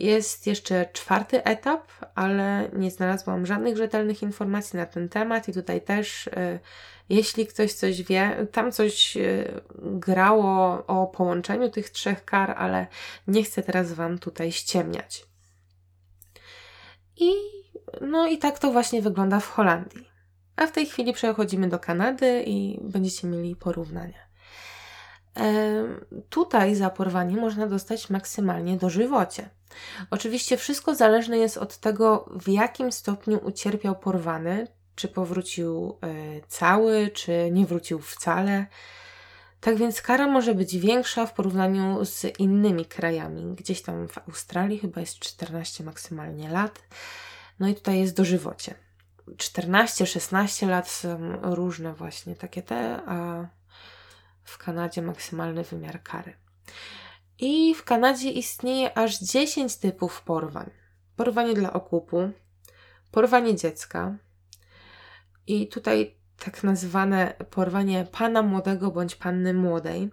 Jest 0.00 0.46
jeszcze 0.46 0.86
czwarty 0.92 1.44
etap, 1.44 1.88
ale 2.14 2.70
nie 2.72 2.90
znalazłam 2.90 3.46
żadnych 3.46 3.76
rzetelnych 3.76 4.22
informacji 4.22 4.76
na 4.76 4.86
ten 4.86 5.08
temat 5.08 5.48
i 5.48 5.52
tutaj 5.52 5.80
też, 5.80 6.26
y, 6.26 6.60
jeśli 7.08 7.46
ktoś 7.46 7.72
coś 7.72 8.02
wie, 8.02 8.46
tam 8.52 8.72
coś 8.72 9.16
y, 9.16 9.60
grało 9.82 10.86
o 10.86 11.06
połączeniu 11.06 11.70
tych 11.70 11.90
trzech 11.90 12.24
kar, 12.24 12.54
ale 12.58 12.86
nie 13.26 13.42
chcę 13.44 13.62
teraz 13.62 13.92
Wam 13.92 14.18
tutaj 14.18 14.52
ściemniać. 14.52 15.26
I 17.16 17.32
no 18.00 18.26
i 18.26 18.38
tak 18.38 18.58
to 18.58 18.72
właśnie 18.72 19.02
wygląda 19.02 19.40
w 19.40 19.48
Holandii. 19.48 20.10
A 20.56 20.66
w 20.66 20.72
tej 20.72 20.86
chwili 20.86 21.12
przechodzimy 21.12 21.68
do 21.68 21.78
Kanady 21.78 22.42
i 22.46 22.78
będziecie 22.82 23.26
mieli 23.26 23.56
porównania. 23.56 24.29
Tutaj 26.30 26.74
za 26.74 26.90
porwanie 26.90 27.36
można 27.36 27.66
dostać 27.66 28.10
maksymalnie 28.10 28.76
dożywocie. 28.76 29.48
Oczywiście 30.10 30.56
wszystko 30.56 30.94
zależne 30.94 31.38
jest 31.38 31.56
od 31.56 31.76
tego, 31.76 32.28
w 32.40 32.48
jakim 32.48 32.92
stopniu 32.92 33.40
ucierpiał 33.44 33.96
porwany, 33.96 34.66
czy 34.94 35.08
powrócił 35.08 35.98
e, 36.02 36.40
cały, 36.48 37.10
czy 37.14 37.50
nie 37.52 37.66
wrócił 37.66 37.98
wcale. 37.98 38.66
Tak 39.60 39.76
więc 39.76 40.02
kara 40.02 40.26
może 40.26 40.54
być 40.54 40.78
większa 40.78 41.26
w 41.26 41.34
porównaniu 41.34 42.04
z 42.04 42.38
innymi 42.38 42.84
krajami. 42.84 43.54
Gdzieś 43.54 43.82
tam 43.82 44.08
w 44.08 44.18
Australii 44.28 44.78
chyba 44.78 45.00
jest 45.00 45.18
14 45.18 45.84
maksymalnie 45.84 46.48
lat. 46.50 46.82
No 47.60 47.68
i 47.68 47.74
tutaj 47.74 47.98
jest 47.98 48.16
dożywocie. 48.16 48.74
14-16 49.36 50.68
lat 50.68 50.88
są 50.88 51.18
różne 51.42 51.94
właśnie 51.94 52.36
takie 52.36 52.62
te, 52.62 53.02
a 53.06 53.46
w 54.50 54.58
Kanadzie 54.58 55.02
maksymalny 55.02 55.64
wymiar 55.64 56.02
kary. 56.02 56.32
I 57.38 57.74
w 57.74 57.84
Kanadzie 57.84 58.30
istnieje 58.30 58.98
aż 58.98 59.18
10 59.18 59.76
typów 59.76 60.22
porwań. 60.22 60.70
Porwanie 61.16 61.54
dla 61.54 61.72
okupu, 61.72 62.30
porwanie 63.10 63.56
dziecka 63.56 64.16
i 65.46 65.68
tutaj 65.68 66.14
tak 66.38 66.62
nazywane 66.62 67.34
porwanie 67.50 68.06
pana 68.12 68.42
młodego 68.42 68.90
bądź 68.90 69.14
panny 69.14 69.54
młodej. 69.54 70.10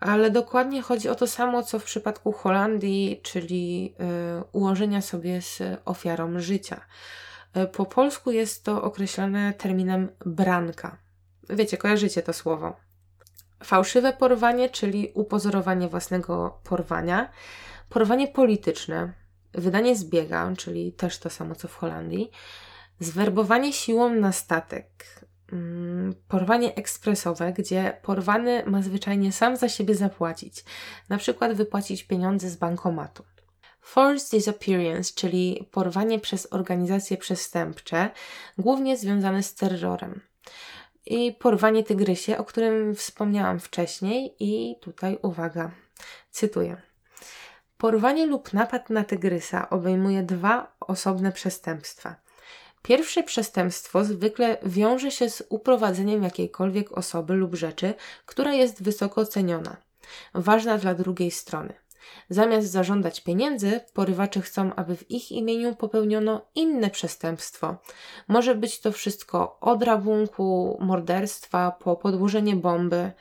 Ale 0.00 0.30
dokładnie 0.30 0.82
chodzi 0.82 1.08
o 1.08 1.14
to 1.14 1.26
samo, 1.26 1.62
co 1.62 1.78
w 1.78 1.84
przypadku 1.84 2.32
Holandii, 2.32 3.20
czyli 3.22 3.94
y, 4.40 4.44
ułożenia 4.52 5.00
sobie 5.00 5.42
z 5.42 5.62
ofiarą 5.84 6.40
życia. 6.40 6.80
Y, 7.56 7.66
po 7.66 7.86
polsku 7.86 8.30
jest 8.30 8.64
to 8.64 8.82
określone 8.82 9.52
terminem 9.52 10.08
branka. 10.26 10.98
Wiecie, 11.50 11.76
kojarzycie 11.76 12.22
to 12.22 12.32
słowo. 12.32 12.76
Fałszywe 13.64 14.12
porwanie, 14.12 14.68
czyli 14.68 15.12
upozorowanie 15.14 15.88
własnego 15.88 16.60
porwania. 16.64 17.30
Porwanie 17.88 18.28
polityczne, 18.28 19.12
wydanie 19.54 19.96
zbiega, 19.96 20.52
czyli 20.58 20.92
też 20.92 21.18
to 21.18 21.30
samo 21.30 21.54
co 21.54 21.68
w 21.68 21.74
Holandii. 21.74 22.30
Zwerbowanie 23.00 23.72
siłą 23.72 24.14
na 24.14 24.32
statek. 24.32 24.86
Mm, 25.52 26.14
porwanie 26.28 26.74
ekspresowe, 26.74 27.52
gdzie 27.52 27.98
porwany 28.02 28.62
ma 28.66 28.82
zwyczajnie 28.82 29.32
sam 29.32 29.56
za 29.56 29.68
siebie 29.68 29.94
zapłacić, 29.94 30.64
na 31.08 31.18
przykład 31.18 31.52
wypłacić 31.52 32.04
pieniądze 32.04 32.50
z 32.50 32.56
bankomatu. 32.56 33.24
Forced 33.80 34.30
disappearance, 34.30 35.12
czyli 35.14 35.68
porwanie 35.70 36.18
przez 36.18 36.52
organizacje 36.52 37.16
przestępcze, 37.16 38.10
głównie 38.58 38.96
związane 38.96 39.42
z 39.42 39.54
terrorem 39.54 40.20
i 41.06 41.32
porwanie 41.32 41.84
tygrysie, 41.84 42.38
o 42.38 42.44
którym 42.44 42.94
wspomniałam 42.94 43.60
wcześniej, 43.60 44.36
i 44.40 44.76
tutaj 44.80 45.18
uwaga, 45.22 45.70
cytuję. 46.30 46.76
Porwanie 47.78 48.26
lub 48.26 48.52
napad 48.52 48.90
na 48.90 49.04
tygrysa 49.04 49.70
obejmuje 49.70 50.22
dwa 50.22 50.76
osobne 50.80 51.32
przestępstwa. 51.32 52.16
Pierwsze 52.82 53.22
przestępstwo 53.22 54.04
zwykle 54.04 54.58
wiąże 54.62 55.10
się 55.10 55.30
z 55.30 55.42
uprowadzeniem 55.48 56.22
jakiejkolwiek 56.22 56.92
osoby 56.92 57.34
lub 57.34 57.54
rzeczy, 57.54 57.94
która 58.26 58.52
jest 58.52 58.82
wysoko 58.82 59.26
ceniona, 59.26 59.76
ważna 60.34 60.78
dla 60.78 60.94
drugiej 60.94 61.30
strony. 61.30 61.81
Zamiast 62.28 62.70
zażądać 62.70 63.20
pieniędzy, 63.20 63.80
porywacze 63.94 64.40
chcą, 64.40 64.74
aby 64.74 64.96
w 64.96 65.10
ich 65.10 65.32
imieniu 65.32 65.76
popełniono 65.76 66.46
inne 66.54 66.90
przestępstwo. 66.90 67.76
Może 68.28 68.54
być 68.54 68.80
to 68.80 68.92
wszystko 68.92 69.60
od 69.60 69.82
rabunku, 69.82 70.78
morderstwa, 70.80 71.70
po 71.70 71.96
podłożenie 71.96 72.56
bomby. 72.56 73.12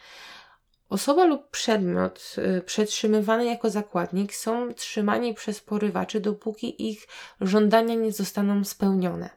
Osoba 0.90 1.26
lub 1.26 1.50
przedmiot 1.50 2.36
y, 2.58 2.62
przetrzymywany 2.62 3.46
jako 3.46 3.70
zakładnik 3.70 4.36
są 4.36 4.74
trzymani 4.74 5.34
przez 5.34 5.62
porywaczy, 5.62 6.20
dopóki 6.20 6.90
ich 6.90 7.08
żądania 7.42 7.96
nie 7.96 8.12
zostaną 8.12 8.64
spełnione. 8.64 9.30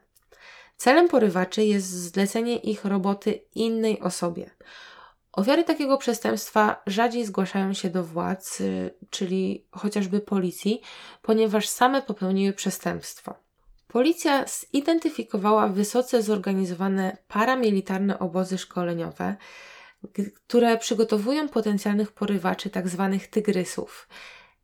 Celem 0.77 1.07
porywaczy 1.07 1.63
jest 1.63 1.87
zlecenie 1.87 2.57
ich 2.57 2.85
roboty 2.85 3.41
innej 3.55 3.99
osobie. 3.99 4.49
Ofiary 5.35 5.63
takiego 5.63 5.97
przestępstwa 5.97 6.81
rzadziej 6.87 7.25
zgłaszają 7.25 7.73
się 7.73 7.89
do 7.89 8.03
władz, 8.03 8.61
czyli 9.09 9.65
chociażby 9.71 10.19
policji, 10.19 10.81
ponieważ 11.21 11.67
same 11.67 12.01
popełniły 12.01 12.53
przestępstwo. 12.53 13.35
Policja 13.87 14.45
zidentyfikowała 14.73 15.67
wysoce 15.67 16.21
zorganizowane 16.21 17.17
paramilitarne 17.27 18.19
obozy 18.19 18.57
szkoleniowe, 18.57 19.35
które 20.35 20.77
przygotowują 20.77 21.49
potencjalnych 21.49 22.11
porywaczy, 22.11 22.69
tzw. 22.69 23.09
Tak 23.19 23.27
tygrysów. 23.27 24.07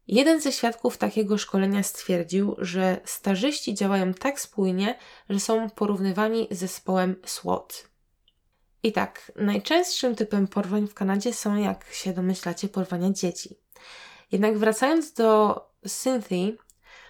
Jeden 0.08 0.42
ze 0.42 0.51
świadków 0.51 0.98
takiego 0.98 1.38
szkolenia 1.38 1.84
stwierdził, 1.84 2.56
że 2.58 3.01
starzyści 3.06 3.74
działają 3.74 4.13
tak 4.13 4.40
spójnie, 4.40 4.98
że 5.30 5.40
są 5.40 5.70
porównywani 5.70 6.48
z 6.51 6.58
zespołem 6.58 7.16
SWAT. 7.25 7.90
I 8.83 8.91
tak, 8.91 9.31
najczęstszym 9.35 10.15
typem 10.15 10.47
porwań 10.47 10.88
w 10.88 10.93
Kanadzie 10.93 11.33
są, 11.33 11.55
jak 11.55 11.85
się 11.93 12.13
domyślacie, 12.13 12.67
porwania 12.67 13.11
dzieci. 13.11 13.57
Jednak 14.31 14.57
wracając 14.57 15.13
do 15.13 15.59
Cynthia, 15.88 16.63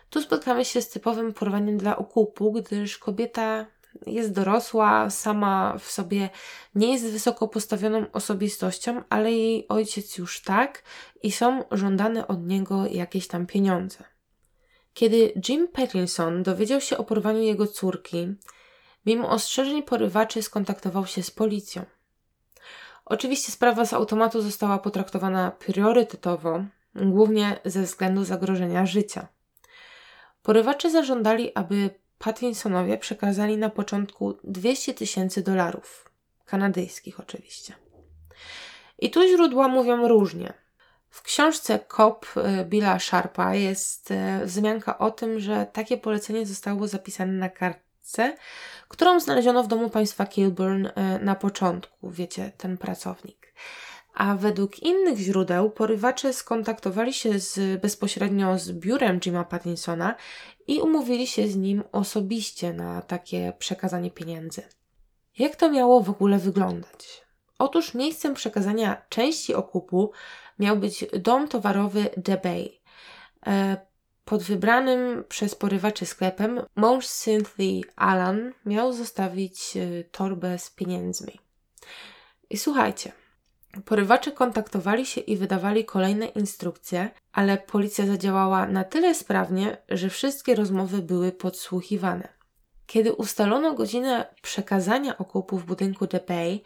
tu 0.09 0.21
spotkamy 0.21 0.65
się 0.65 0.81
z 0.81 0.89
typowym 0.89 1.33
porwaniem 1.33 1.77
dla 1.77 1.97
okupu, 1.97 2.51
gdyż 2.51 2.97
kobieta 2.97 3.65
jest 4.05 4.31
dorosła, 4.31 5.09
sama 5.09 5.77
w 5.79 5.91
sobie 5.91 6.29
nie 6.75 6.93
jest 6.93 7.05
wysoko 7.05 7.47
postawioną 7.47 8.05
osobistością, 8.11 9.03
ale 9.09 9.31
jej 9.31 9.67
ojciec 9.67 10.17
już 10.17 10.41
tak 10.41 10.83
i 11.23 11.31
są 11.31 11.63
żądane 11.71 12.27
od 12.27 12.47
niego 12.47 12.85
jakieś 12.87 13.27
tam 13.27 13.45
pieniądze. 13.45 14.03
Kiedy 14.93 15.33
Jim 15.49 15.67
Pattinson 15.67 16.43
dowiedział 16.43 16.81
się 16.81 16.97
o 16.97 17.03
porwaniu 17.03 17.41
jego 17.41 17.67
córki, 17.67 18.35
Mimo 19.05 19.29
ostrzeżeń 19.29 19.84
porywaczy 19.84 20.43
skontaktował 20.43 21.05
się 21.05 21.24
z 21.24 21.31
policją. 21.31 21.86
Oczywiście 23.05 23.51
sprawa 23.51 23.86
z 23.86 23.93
automatu 23.93 24.41
została 24.41 24.79
potraktowana 24.79 25.51
priorytetowo, 25.51 26.63
głównie 26.96 27.60
ze 27.65 27.81
względu 27.84 28.24
zagrożenia 28.24 28.86
życia. 28.86 29.27
Porywacze 30.43 30.91
zażądali, 30.91 31.55
aby 31.55 31.89
Pattinsonowie 32.17 32.98
przekazali 32.98 33.58
na 33.58 33.70
początku 33.70 34.38
200 34.43 34.93
tysięcy 34.93 35.41
dolarów, 35.41 36.12
kanadyjskich 36.46 37.20
oczywiście. 37.20 37.74
I 39.00 39.12
tu 39.12 39.27
źródła 39.27 39.67
mówią 39.67 40.08
różnie. 40.08 40.53
W 41.10 41.22
książce 41.22 41.79
Cop 41.98 42.25
y, 42.38 42.65
Billa 42.65 43.00
Sharpa 43.00 43.55
jest 43.55 44.12
y, 44.12 44.46
wzmianka 44.46 44.98
o 44.98 45.12
tym, 45.12 45.39
że 45.39 45.67
takie 45.74 45.98
polecenie 45.98 46.46
zostało 46.46 46.88
zapisane 46.88 47.34
na 47.34 47.50
kartce 47.50 47.90
którą 48.88 49.20
znaleziono 49.20 49.63
w 49.63 49.67
domu 49.67 49.89
państwa 49.89 50.25
Kilburn 50.25 50.88
e, 50.96 51.20
na 51.20 51.36
początku, 51.36 52.10
wiecie, 52.10 52.51
ten 52.58 52.77
pracownik. 52.77 53.53
A 54.13 54.36
według 54.36 54.79
innych 54.79 55.17
źródeł 55.17 55.70
porywacze 55.70 56.34
skontaktowali 56.34 57.13
się 57.13 57.39
z, 57.39 57.81
bezpośrednio 57.81 58.60
z 58.60 58.72
biurem 58.72 59.20
Jima 59.20 59.43
Pattinsona 59.43 60.15
i 60.67 60.81
umówili 60.81 61.27
się 61.27 61.48
z 61.48 61.55
nim 61.55 61.84
osobiście 61.91 62.74
na 62.74 63.01
takie 63.01 63.53
przekazanie 63.60 64.12
pieniędzy. 64.12 64.62
Jak 65.38 65.55
to 65.55 65.72
miało 65.72 66.01
w 66.01 66.10
ogóle 66.10 66.38
wyglądać? 66.38 67.22
Otóż 67.60 67.93
miejscem 67.93 68.34
przekazania 68.34 69.01
części 69.10 69.53
okupu 69.53 70.12
miał 70.60 70.77
być 70.77 71.05
dom 71.20 71.48
towarowy 71.48 72.10
The 72.24 72.38
Bay. 72.38 72.70
Pod 74.31 74.43
wybranym 74.43 75.23
przez 75.29 75.55
porywaczy 75.55 76.05
sklepem 76.05 76.61
mąż 76.75 77.07
Cynthia 77.07 77.88
Alan 77.95 78.53
miał 78.65 78.93
zostawić 78.93 79.77
e, 79.77 80.03
torbę 80.03 80.59
z 80.59 80.69
pieniędzmi. 80.69 81.39
I 82.50 82.57
słuchajcie, 82.57 83.11
porywacze 83.85 84.31
kontaktowali 84.31 85.05
się 85.05 85.21
i 85.21 85.38
wydawali 85.38 85.85
kolejne 85.85 86.25
instrukcje, 86.25 87.09
ale 87.31 87.57
policja 87.57 88.05
zadziałała 88.05 88.67
na 88.67 88.83
tyle 88.83 89.15
sprawnie, 89.15 89.77
że 89.89 90.09
wszystkie 90.09 90.55
rozmowy 90.55 91.01
były 91.01 91.31
podsłuchiwane. 91.31 92.27
Kiedy 92.85 93.13
ustalono 93.13 93.73
godzinę 93.73 94.35
przekazania 94.41 95.17
okupu 95.17 95.57
w 95.57 95.65
budynku 95.65 96.07
The 96.07 96.19
Bay, 96.27 96.61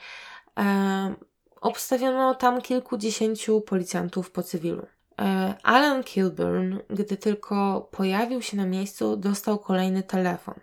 e, 0.60 1.16
obstawiono 1.62 2.36
tam 2.36 2.62
kilkudziesięciu 2.62 3.62
policjantów 3.62 4.32
po 4.32 4.44
cywilu. 4.44 4.86
E, 5.22 5.56
Alan 5.64 6.04
Kilburn, 6.04 6.78
gdy 6.90 7.18
tylko 7.18 7.90
pojawił 7.92 8.42
się 8.42 8.58
na 8.58 8.66
miejscu, 8.66 9.18
dostał 9.18 9.60
kolejny 9.60 10.04
telefon. 10.04 10.56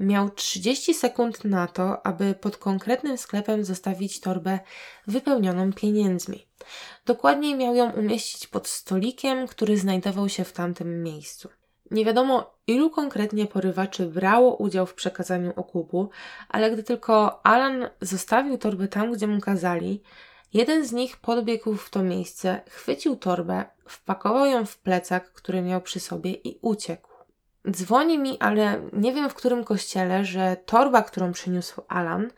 Miał 0.00 0.30
30 0.30 0.94
sekund 0.94 1.44
na 1.44 1.66
to, 1.66 2.06
aby 2.06 2.34
pod 2.34 2.56
konkretnym 2.56 3.18
sklepem 3.18 3.64
zostawić 3.64 4.20
torbę 4.20 4.58
wypełnioną 5.06 5.72
pieniędzmi. 5.72 6.46
Dokładniej 7.06 7.54
miał 7.54 7.74
ją 7.74 7.90
umieścić 7.90 8.46
pod 8.46 8.68
stolikiem, 8.68 9.46
który 9.46 9.76
znajdował 9.76 10.28
się 10.28 10.44
w 10.44 10.52
tamtym 10.52 11.02
miejscu. 11.02 11.48
Nie 11.90 12.04
wiadomo, 12.04 12.54
ilu 12.66 12.90
konkretnie 12.90 13.46
porywaczy 13.46 14.06
brało 14.06 14.56
udział 14.56 14.86
w 14.86 14.94
przekazaniu 14.94 15.52
okupu, 15.56 16.10
ale 16.48 16.70
gdy 16.70 16.82
tylko 16.82 17.46
Alan 17.46 17.88
zostawił 18.00 18.58
torbę 18.58 18.88
tam, 18.88 19.12
gdzie 19.12 19.26
mu 19.26 19.40
kazali, 19.40 20.02
jeden 20.52 20.86
z 20.86 20.92
nich 20.92 21.16
podbiegł 21.16 21.74
w 21.74 21.90
to 21.90 22.02
miejsce, 22.02 22.60
chwycił 22.68 23.16
torbę, 23.16 23.64
wpakował 23.86 24.46
ją 24.46 24.66
w 24.66 24.78
plecak, 24.78 25.32
który 25.32 25.62
miał 25.62 25.80
przy 25.80 26.00
sobie 26.00 26.32
i 26.32 26.58
uciekł. 26.62 27.10
Dzwoni 27.70 28.18
mi, 28.18 28.38
ale 28.38 28.88
nie 28.92 29.12
wiem 29.12 29.30
w 29.30 29.34
którym 29.34 29.64
kościele, 29.64 30.24
że 30.24 30.56
torba, 30.66 31.02
którą 31.02 31.32
przyniósł 31.32 31.82
Alan, 31.88 32.30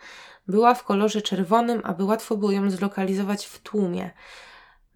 była 0.49 0.75
w 0.75 0.85
kolorze 0.85 1.23
czerwonym, 1.23 1.81
aby 1.85 2.04
łatwo 2.04 2.37
było 2.37 2.52
ją 2.52 2.71
zlokalizować 2.71 3.47
w 3.47 3.61
tłumie. 3.61 4.11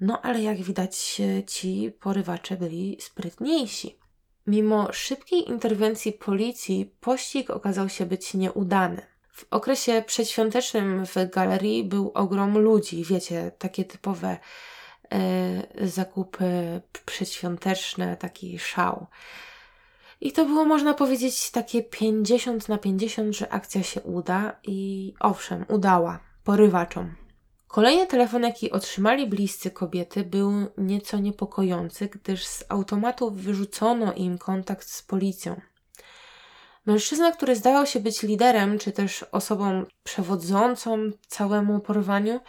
No 0.00 0.22
ale 0.22 0.42
jak 0.42 0.56
widać, 0.56 1.22
ci 1.46 1.92
porywacze 2.00 2.56
byli 2.56 2.98
sprytniejsi. 3.00 3.98
Mimo 4.46 4.92
szybkiej 4.92 5.48
interwencji 5.48 6.12
policji, 6.12 6.94
pościg 7.00 7.50
okazał 7.50 7.88
się 7.88 8.06
być 8.06 8.34
nieudany. 8.34 9.15
W 9.36 9.46
okresie 9.50 10.04
przedświątecznym 10.06 11.06
w 11.06 11.14
galerii 11.30 11.84
był 11.84 12.10
ogrom 12.14 12.58
ludzi, 12.58 13.04
wiecie, 13.04 13.52
takie 13.58 13.84
typowe 13.84 14.38
e, 15.12 15.88
zakupy 15.88 16.80
przedświąteczne, 17.06 18.16
taki 18.16 18.58
szał. 18.58 19.06
I 20.20 20.32
to 20.32 20.44
było, 20.44 20.64
można 20.64 20.94
powiedzieć, 20.94 21.50
takie 21.50 21.82
50 21.82 22.68
na 22.68 22.78
50, 22.78 23.36
że 23.36 23.52
akcja 23.52 23.82
się 23.82 24.00
uda 24.00 24.56
i 24.64 25.12
owszem, 25.20 25.64
udała 25.68 26.20
porywaczom. 26.44 27.14
Kolejny 27.68 28.06
telefon, 28.06 28.42
jaki 28.42 28.70
otrzymali 28.70 29.26
bliscy 29.26 29.70
kobiety, 29.70 30.24
był 30.24 30.52
nieco 30.78 31.18
niepokojący, 31.18 32.08
gdyż 32.08 32.46
z 32.46 32.64
automatu 32.68 33.30
wyrzucono 33.30 34.12
im 34.12 34.38
kontakt 34.38 34.88
z 34.88 35.02
policją. 35.02 35.60
Mężczyzna, 36.86 37.32
który 37.32 37.56
zdawał 37.56 37.86
się 37.86 38.00
być 38.00 38.22
liderem, 38.22 38.78
czy 38.78 38.92
też 38.92 39.22
osobą 39.22 39.84
przewodzącą 40.04 41.10
całemu 41.26 41.80
porwaniu, 41.80 42.40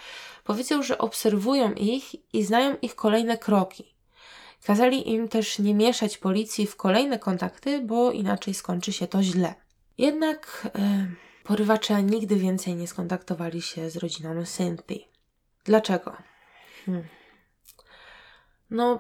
powiedział, 0.44 0.84
że 0.84 0.98
obserwują 0.98 1.74
ich 1.74 2.34
i 2.34 2.44
znają 2.44 2.76
ich 2.82 2.96
kolejne 2.96 3.38
kroki. 3.38 3.96
Kazali 4.66 5.12
im 5.12 5.28
też 5.28 5.60
nie 5.60 5.74
mieszać 5.74 6.18
policji 6.18 6.68
w 6.68 6.76
kolejne 6.76 7.20
kontakty, 7.20 7.82
bo 7.82 8.12
inaczej 8.12 8.54
skończy 8.54 8.94
się 8.94 9.08
to 9.08 9.24
źle. 9.24 9.56
Jednak 9.98 10.68
e, 10.76 11.08
porywacze 11.44 12.04
nigdy 12.04 12.36
więcej 12.36 12.76
nie 12.76 12.88
skontaktowali 12.88 13.62
się 13.62 13.90
z 13.90 13.98
rodziną 13.98 14.46
Cynthia. 14.46 14.96
Dlaczego? 15.64 16.18
Hmm. 16.86 17.04
No, 18.70 19.00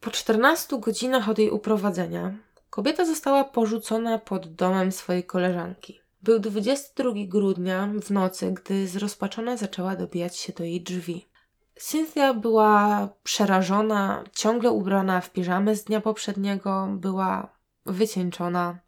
po 0.00 0.10
14 0.10 0.78
godzinach 0.80 1.28
od 1.28 1.38
jej 1.38 1.50
uprowadzenia 1.50 2.34
kobieta 2.70 3.04
została 3.04 3.44
porzucona 3.44 4.18
pod 4.18 4.54
domem 4.54 4.92
swojej 4.92 5.24
koleżanki. 5.24 6.00
Był 6.22 6.38
22 6.38 7.10
grudnia 7.26 7.88
w 8.02 8.10
nocy, 8.10 8.52
gdy 8.52 8.88
zrozpaczona 8.88 9.56
zaczęła 9.56 9.96
dobijać 9.96 10.36
się 10.36 10.52
do 10.52 10.64
jej 10.64 10.80
drzwi. 10.80 11.28
Cynthia 11.74 12.34
była 12.34 13.08
przerażona, 13.22 14.24
ciągle 14.32 14.70
ubrana 14.70 15.20
w 15.20 15.30
piżamę 15.30 15.76
z 15.76 15.84
dnia 15.84 16.00
poprzedniego, 16.00 16.88
była 16.90 17.52
wycieńczona. 17.86 18.78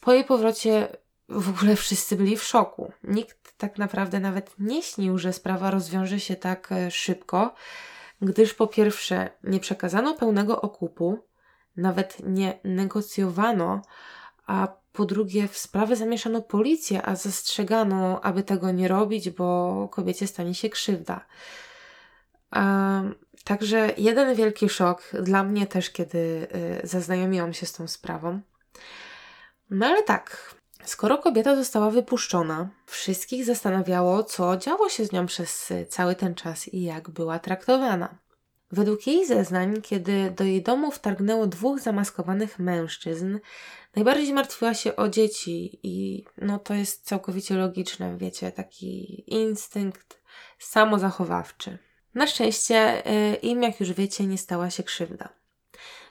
Po 0.00 0.12
jej 0.12 0.24
powrocie 0.24 0.88
w 1.28 1.48
ogóle 1.48 1.76
wszyscy 1.76 2.16
byli 2.16 2.36
w 2.36 2.44
szoku. 2.44 2.92
Nikt 3.04 3.58
tak 3.58 3.78
naprawdę 3.78 4.20
nawet 4.20 4.54
nie 4.58 4.82
śnił, 4.82 5.18
że 5.18 5.32
sprawa 5.32 5.70
rozwiąże 5.70 6.20
się 6.20 6.36
tak 6.36 6.72
e, 6.72 6.90
szybko, 6.90 7.54
gdyż 8.22 8.54
po 8.54 8.66
pierwsze 8.66 9.30
nie 9.44 9.60
przekazano 9.60 10.14
pełnego 10.14 10.60
okupu, 10.60 11.18
nawet 11.76 12.16
nie 12.26 12.58
negocjowano, 12.64 13.82
a 14.46 14.68
po 14.92 15.04
drugie 15.04 15.48
w 15.48 15.58
sprawę 15.58 15.96
zamieszano 15.96 16.42
policję, 16.42 17.02
a 17.02 17.16
zastrzegano, 17.16 18.20
aby 18.20 18.42
tego 18.42 18.70
nie 18.70 18.88
robić, 18.88 19.30
bo 19.30 19.88
kobiecie 19.92 20.26
stanie 20.26 20.54
się 20.54 20.68
krzywda. 20.68 21.26
Także 23.44 23.90
jeden 23.98 24.34
wielki 24.34 24.68
szok 24.68 25.02
dla 25.22 25.44
mnie 25.44 25.66
też, 25.66 25.90
kiedy 25.90 26.48
y, 26.84 26.86
zaznajomiłam 26.86 27.52
się 27.52 27.66
z 27.66 27.72
tą 27.72 27.88
sprawą. 27.88 28.40
No 29.70 29.86
ale 29.86 30.02
tak, 30.02 30.54
skoro 30.84 31.18
kobieta 31.18 31.56
została 31.56 31.90
wypuszczona, 31.90 32.68
wszystkich 32.86 33.44
zastanawiało, 33.44 34.24
co 34.24 34.56
działo 34.56 34.88
się 34.88 35.04
z 35.04 35.12
nią 35.12 35.26
przez 35.26 35.72
cały 35.88 36.14
ten 36.14 36.34
czas 36.34 36.68
i 36.68 36.82
jak 36.82 37.10
była 37.10 37.38
traktowana. 37.38 38.18
Według 38.72 39.06
jej 39.06 39.26
zeznań, 39.26 39.82
kiedy 39.82 40.30
do 40.30 40.44
jej 40.44 40.62
domu 40.62 40.90
wtargnęło 40.90 41.46
dwóch 41.46 41.80
zamaskowanych 41.80 42.58
mężczyzn, 42.58 43.38
najbardziej 43.96 44.32
martwiła 44.32 44.74
się 44.74 44.96
o 44.96 45.08
dzieci 45.08 45.80
i 45.82 46.24
no 46.38 46.58
to 46.58 46.74
jest 46.74 47.06
całkowicie 47.06 47.54
logiczne, 47.54 48.18
wiecie, 48.18 48.52
taki 48.52 49.24
instynkt 49.34 50.20
samozachowawczy. 50.58 51.78
Na 52.14 52.26
szczęście 52.26 53.06
y, 53.06 53.34
im, 53.34 53.62
jak 53.62 53.80
już 53.80 53.92
wiecie, 53.92 54.26
nie 54.26 54.38
stała 54.38 54.70
się 54.70 54.82
krzywda. 54.82 55.28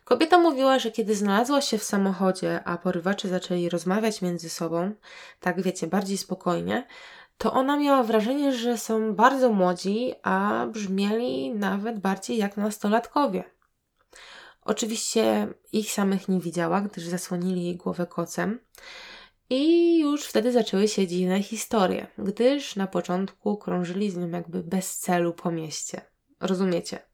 Kobieta 0.03 0.37
mówiła, 0.37 0.79
że 0.79 0.91
kiedy 0.91 1.15
znalazła 1.15 1.61
się 1.61 1.77
w 1.77 1.83
samochodzie, 1.83 2.63
a 2.63 2.77
porywacze 2.77 3.27
zaczęli 3.27 3.69
rozmawiać 3.69 4.21
między 4.21 4.49
sobą, 4.49 4.93
tak 5.39 5.61
wiecie, 5.61 5.87
bardziej 5.87 6.17
spokojnie, 6.17 6.87
to 7.39 7.53
ona 7.53 7.77
miała 7.77 8.03
wrażenie, 8.03 8.53
że 8.53 8.77
są 8.77 9.15
bardzo 9.15 9.49
młodzi, 9.49 10.13
a 10.23 10.65
brzmieli 10.71 11.55
nawet 11.55 11.99
bardziej 11.99 12.37
jak 12.37 12.57
nastolatkowie. 12.57 13.43
Oczywiście 14.61 15.47
ich 15.71 15.91
samych 15.91 16.29
nie 16.29 16.39
widziała, 16.39 16.81
gdyż 16.81 17.05
zasłonili 17.05 17.63
jej 17.63 17.75
głowę 17.75 18.07
kocem. 18.07 18.59
I 19.49 19.99
już 19.99 20.25
wtedy 20.25 20.51
zaczęły 20.51 20.87
się 20.87 21.07
dziwne 21.07 21.43
historie, 21.43 22.07
gdyż 22.17 22.75
na 22.75 22.87
początku 22.87 23.57
krążyli 23.57 24.11
z 24.11 24.17
nią 24.17 24.29
jakby 24.29 24.63
bez 24.63 24.97
celu 24.97 25.33
po 25.33 25.51
mieście. 25.51 26.01
Rozumiecie? 26.39 27.08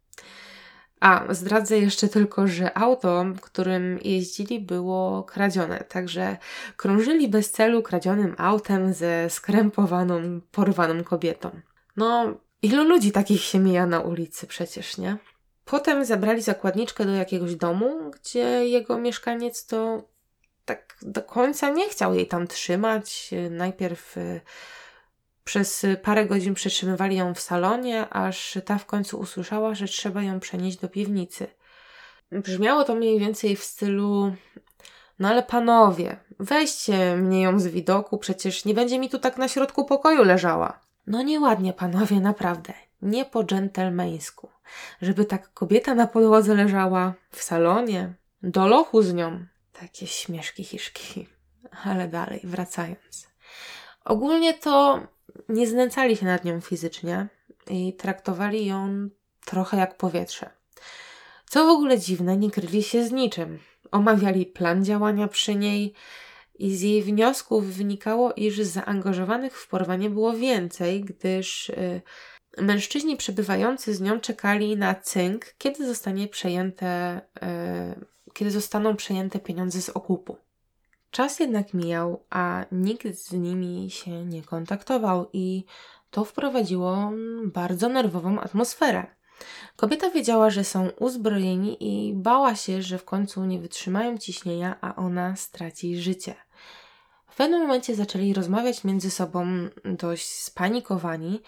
A, 1.00 1.34
zdradzę 1.34 1.78
jeszcze 1.78 2.08
tylko, 2.08 2.48
że 2.48 2.78
auto, 2.78 3.26
którym 3.42 4.00
jeździli, 4.04 4.60
było 4.60 5.24
kradzione, 5.24 5.80
także 5.80 6.38
krążyli 6.78 7.28
bez 7.28 7.52
celu 7.52 7.84
kradzionym 7.84 8.36
autem 8.38 8.94
ze 8.94 9.30
skrępowaną, 9.30 10.42
porwaną 10.52 11.04
kobietą. 11.04 11.50
No, 11.98 12.38
ilu 12.62 12.84
ludzi 12.84 13.12
takich 13.12 13.42
się 13.42 13.60
mija 13.60 13.86
na 13.86 14.00
ulicy 14.00 14.48
przecież, 14.48 14.98
nie? 14.98 15.18
Potem 15.66 16.06
zabrali 16.06 16.42
zakładniczkę 16.42 17.06
do 17.06 17.12
jakiegoś 17.12 17.56
domu, 17.56 18.12
gdzie 18.12 18.68
jego 18.68 18.98
mieszkaniec 18.98 19.66
to 19.66 20.04
tak 20.66 20.98
do 21.02 21.22
końca 21.22 21.70
nie 21.70 21.90
chciał 21.90 22.16
jej 22.16 22.28
tam 22.28 22.48
trzymać. 22.48 23.30
Najpierw 23.50 24.18
y, 24.18 24.42
przez 25.46 25.86
parę 26.04 26.26
godzin 26.26 26.54
przetrzymywali 26.54 27.16
ją 27.16 27.34
w 27.34 27.40
salonie, 27.40 28.10
aż 28.10 28.58
ta 28.66 28.78
w 28.78 28.86
końcu 28.86 29.20
usłyszała, 29.20 29.76
że 29.76 29.88
trzeba 29.88 30.24
ją 30.24 30.40
przenieść 30.40 30.78
do 30.78 30.90
piwnicy. 30.90 31.48
Brzmiało 32.32 32.84
to 32.84 32.96
mniej 32.96 33.20
więcej 33.20 33.56
w 33.56 33.64
stylu: 33.64 34.36
No 35.20 35.30
ale 35.30 35.44
panowie, 35.44 36.18
weźcie 36.40 37.16
mnie 37.18 37.42
ją 37.42 37.60
z 37.60 37.68
widoku, 37.68 38.18
przecież 38.18 38.66
nie 38.66 38.74
będzie 38.74 39.00
mi 39.00 39.10
tu 39.10 39.20
tak 39.20 39.38
na 39.38 39.48
środku 39.48 39.86
pokoju 39.86 40.24
leżała. 40.24 40.80
No 41.08 41.22
nieładnie, 41.22 41.74
panowie, 41.74 42.20
naprawdę. 42.20 42.74
Nie 43.02 43.26
po 43.26 43.44
dżentelmeńsku. 43.44 44.50
Żeby 45.02 45.26
tak 45.26 45.54
kobieta 45.54 45.96
na 45.96 46.08
podłodze 46.08 46.56
leżała 46.56 47.14
w 47.32 47.44
salonie, 47.44 48.14
do 48.44 48.68
lochu 48.68 49.02
z 49.02 49.14
nią. 49.14 49.46
Takie 49.74 50.08
śmieszki 50.08 50.64
hiszki. 50.64 51.28
Ale 51.84 52.08
dalej, 52.08 52.42
wracając. 52.44 53.28
Ogólnie 54.06 54.54
to 54.54 55.00
nie 55.50 55.68
znęcali 55.68 56.18
się 56.18 56.26
nad 56.26 56.46
nią 56.46 56.62
fizycznie 56.62 57.28
i 57.70 57.94
traktowali 57.94 58.66
ją 58.66 59.10
trochę 59.46 59.78
jak 59.78 59.98
powietrze. 59.98 60.50
Co 61.50 61.66
w 61.66 61.70
ogóle 61.70 62.00
dziwne, 62.00 62.38
nie 62.38 62.52
kryli 62.52 62.84
się 62.84 63.08
z 63.08 63.12
niczym. 63.12 63.60
Omawiali 63.92 64.46
plan 64.46 64.86
działania 64.86 65.28
przy 65.28 65.56
niej 65.56 65.94
i 66.60 66.76
z 66.76 66.82
jej 66.82 67.04
wniosków 67.04 67.66
wynikało, 67.66 68.34
iż 68.34 68.60
zaangażowanych 68.60 69.58
w 69.58 69.68
porwanie 69.68 70.10
było 70.10 70.34
więcej, 70.34 71.02
gdyż 71.02 71.70
y, 71.70 72.02
mężczyźni 72.58 73.18
przebywający 73.18 73.94
z 73.94 74.02
nią 74.02 74.20
czekali 74.20 74.78
na 74.78 74.96
cynk, 74.96 75.46
kiedy 75.58 75.88
zostanie 75.88 76.28
przejęte 76.28 77.22
y, 77.98 78.06
kiedy 78.34 78.52
zostaną 78.52 78.96
przejęte 78.96 79.40
pieniądze 79.40 79.82
z 79.82 79.90
okupu. 79.90 80.38
Czas 81.16 81.40
jednak 81.40 81.74
mijał, 81.74 82.24
a 82.30 82.66
nikt 82.72 83.18
z 83.18 83.32
nimi 83.32 83.92
się 83.92 84.26
nie 84.26 84.44
kontaktował 84.44 85.30
i 85.34 85.66
to 86.12 86.26
wprowadziło 86.26 87.12
bardzo 87.46 87.90
nerwową 87.90 88.40
atmosferę. 88.40 89.06
Kobieta 89.76 90.10
wiedziała, 90.10 90.50
że 90.50 90.64
są 90.64 90.90
uzbrojeni 91.00 91.78
i 91.80 92.14
bała 92.14 92.56
się, 92.56 92.82
że 92.82 92.98
w 92.98 93.06
końcu 93.06 93.46
nie 93.46 93.60
wytrzymają 93.60 94.18
ciśnienia, 94.18 94.78
a 94.82 94.96
ona 94.96 95.36
straci 95.36 96.02
życie. 96.02 96.36
W 97.28 97.36
pewnym 97.36 97.62
momencie 97.62 97.96
zaczęli 97.96 98.34
rozmawiać 98.34 98.84
między 98.84 99.12
sobą 99.12 99.46
dość 99.86 100.28
spanikowani, 100.28 101.42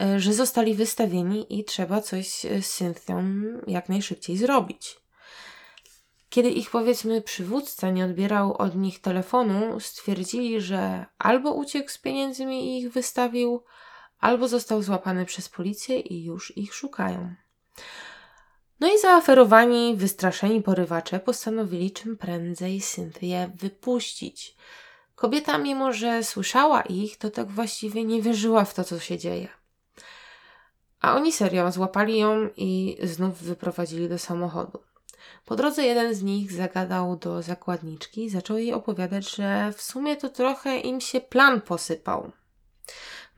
e, 0.00 0.20
że 0.20 0.32
zostali 0.32 0.74
wystawieni 0.74 1.58
i 1.58 1.64
trzeba 1.64 2.00
coś 2.00 2.28
z 2.62 2.66
Cynthią 2.66 3.24
jak 3.66 3.88
najszybciej 3.88 4.36
zrobić. 4.36 5.03
Kiedy 6.34 6.50
ich 6.50 6.70
powiedzmy 6.70 7.22
przywódca 7.22 7.90
nie 7.90 8.04
odbierał 8.04 8.56
od 8.56 8.76
nich 8.76 9.00
telefonu, 9.00 9.80
stwierdzili, 9.80 10.60
że 10.60 11.06
albo 11.18 11.52
uciekł 11.52 11.90
z 11.90 11.98
pieniędzmi 11.98 12.66
i 12.66 12.78
ich 12.78 12.92
wystawił, 12.92 13.64
albo 14.20 14.48
został 14.48 14.82
złapany 14.82 15.24
przez 15.24 15.48
policję 15.48 16.00
i 16.00 16.24
już 16.24 16.56
ich 16.56 16.74
szukają. 16.74 17.34
No 18.80 18.94
i 18.94 18.98
zaaferowani, 18.98 19.96
wystraszeni 19.96 20.62
porywacze 20.62 21.20
postanowili 21.20 21.90
czym 21.90 22.16
prędzej 22.16 22.80
Cynthię 22.80 23.50
wypuścić. 23.54 24.56
Kobieta, 25.14 25.58
mimo 25.58 25.92
że 25.92 26.24
słyszała 26.24 26.82
ich, 26.82 27.16
to 27.16 27.30
tak 27.30 27.50
właściwie 27.50 28.04
nie 28.04 28.22
wierzyła 28.22 28.64
w 28.64 28.74
to, 28.74 28.84
co 28.84 28.98
się 28.98 29.18
dzieje. 29.18 29.48
A 31.00 31.16
oni 31.16 31.32
serio 31.32 31.72
złapali 31.72 32.18
ją 32.18 32.48
i 32.56 32.96
znów 33.02 33.42
wyprowadzili 33.42 34.08
do 34.08 34.18
samochodu. 34.18 34.93
Po 35.44 35.56
drodze 35.56 35.84
jeden 35.84 36.14
z 36.14 36.22
nich 36.22 36.52
zagadał 36.52 37.16
do 37.16 37.42
zakładniczki 37.42 38.24
i 38.24 38.30
zaczął 38.30 38.58
jej 38.58 38.72
opowiadać, 38.72 39.30
że 39.30 39.72
w 39.76 39.82
sumie 39.82 40.16
to 40.16 40.28
trochę 40.28 40.78
im 40.78 41.00
się 41.00 41.20
plan 41.20 41.60
posypał. 41.60 42.30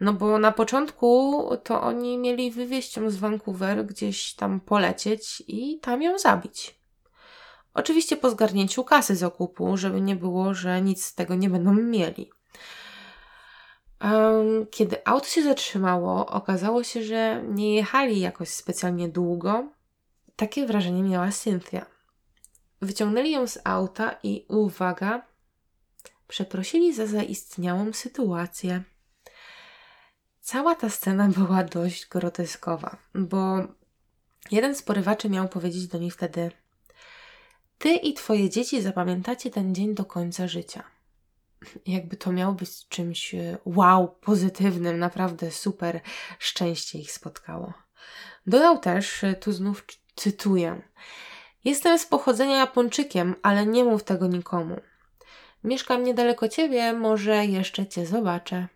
No 0.00 0.12
bo 0.12 0.38
na 0.38 0.52
początku 0.52 1.42
to 1.64 1.82
oni 1.82 2.18
mieli 2.18 2.50
wywieźć 2.50 2.96
ją 2.96 3.10
z 3.10 3.16
Vancouver, 3.16 3.86
gdzieś 3.86 4.34
tam 4.34 4.60
polecieć 4.60 5.42
i 5.48 5.78
tam 5.80 6.02
ją 6.02 6.18
zabić. 6.18 6.80
Oczywiście 7.74 8.16
po 8.16 8.30
zgarnięciu 8.30 8.84
kasy 8.84 9.16
z 9.16 9.22
okupu, 9.22 9.76
żeby 9.76 10.00
nie 10.00 10.16
było, 10.16 10.54
że 10.54 10.82
nic 10.82 11.04
z 11.04 11.14
tego 11.14 11.34
nie 11.34 11.50
będą 11.50 11.72
mieli. 11.74 12.30
Kiedy 14.70 15.06
auto 15.06 15.26
się 15.26 15.42
zatrzymało, 15.42 16.26
okazało 16.26 16.82
się, 16.84 17.02
że 17.02 17.42
nie 17.48 17.74
jechali 17.74 18.20
jakoś 18.20 18.48
specjalnie 18.48 19.08
długo. 19.08 19.68
Takie 20.36 20.66
wrażenie 20.66 21.02
miała 21.02 21.32
Cynthia. 21.32 21.86
Wyciągnęli 22.82 23.30
ją 23.30 23.46
z 23.46 23.58
auta 23.64 24.16
i 24.22 24.46
uwaga, 24.48 25.26
przeprosili 26.28 26.94
za 26.94 27.06
zaistniałą 27.06 27.92
sytuację. 27.92 28.82
Cała 30.40 30.74
ta 30.74 30.90
scena 30.90 31.28
była 31.38 31.64
dość 31.64 32.06
groteskowa, 32.06 32.96
bo 33.14 33.56
jeden 34.50 34.74
z 34.74 34.82
porywaczy 34.82 35.30
miał 35.30 35.48
powiedzieć 35.48 35.86
do 35.86 35.98
niej 35.98 36.10
wtedy: 36.10 36.50
Ty 37.78 37.88
i 37.94 38.14
twoje 38.14 38.50
dzieci 38.50 38.82
zapamiętacie 38.82 39.50
ten 39.50 39.74
dzień 39.74 39.94
do 39.94 40.04
końca 40.04 40.48
życia. 40.48 40.82
Jakby 41.86 42.16
to 42.16 42.32
miało 42.32 42.54
być 42.54 42.88
czymś 42.88 43.34
e, 43.34 43.58
wow, 43.64 44.08
pozytywnym, 44.08 44.98
naprawdę 44.98 45.50
super 45.50 46.00
szczęście 46.38 46.98
ich 46.98 47.12
spotkało. 47.12 47.72
Dodał 48.46 48.78
też, 48.78 49.24
e, 49.24 49.34
tu 49.34 49.52
znów 49.52 49.86
cytuję: 50.16 50.82
Jestem 51.64 51.98
z 51.98 52.06
pochodzenia 52.06 52.56
Japończykiem, 52.56 53.34
ale 53.42 53.66
nie 53.66 53.84
mów 53.84 54.04
tego 54.04 54.26
nikomu. 54.26 54.80
Mieszkam 55.64 56.04
niedaleko 56.04 56.48
ciebie, 56.48 56.92
może 56.92 57.46
jeszcze 57.46 57.86
cię 57.86 58.06
zobaczę. 58.06 58.68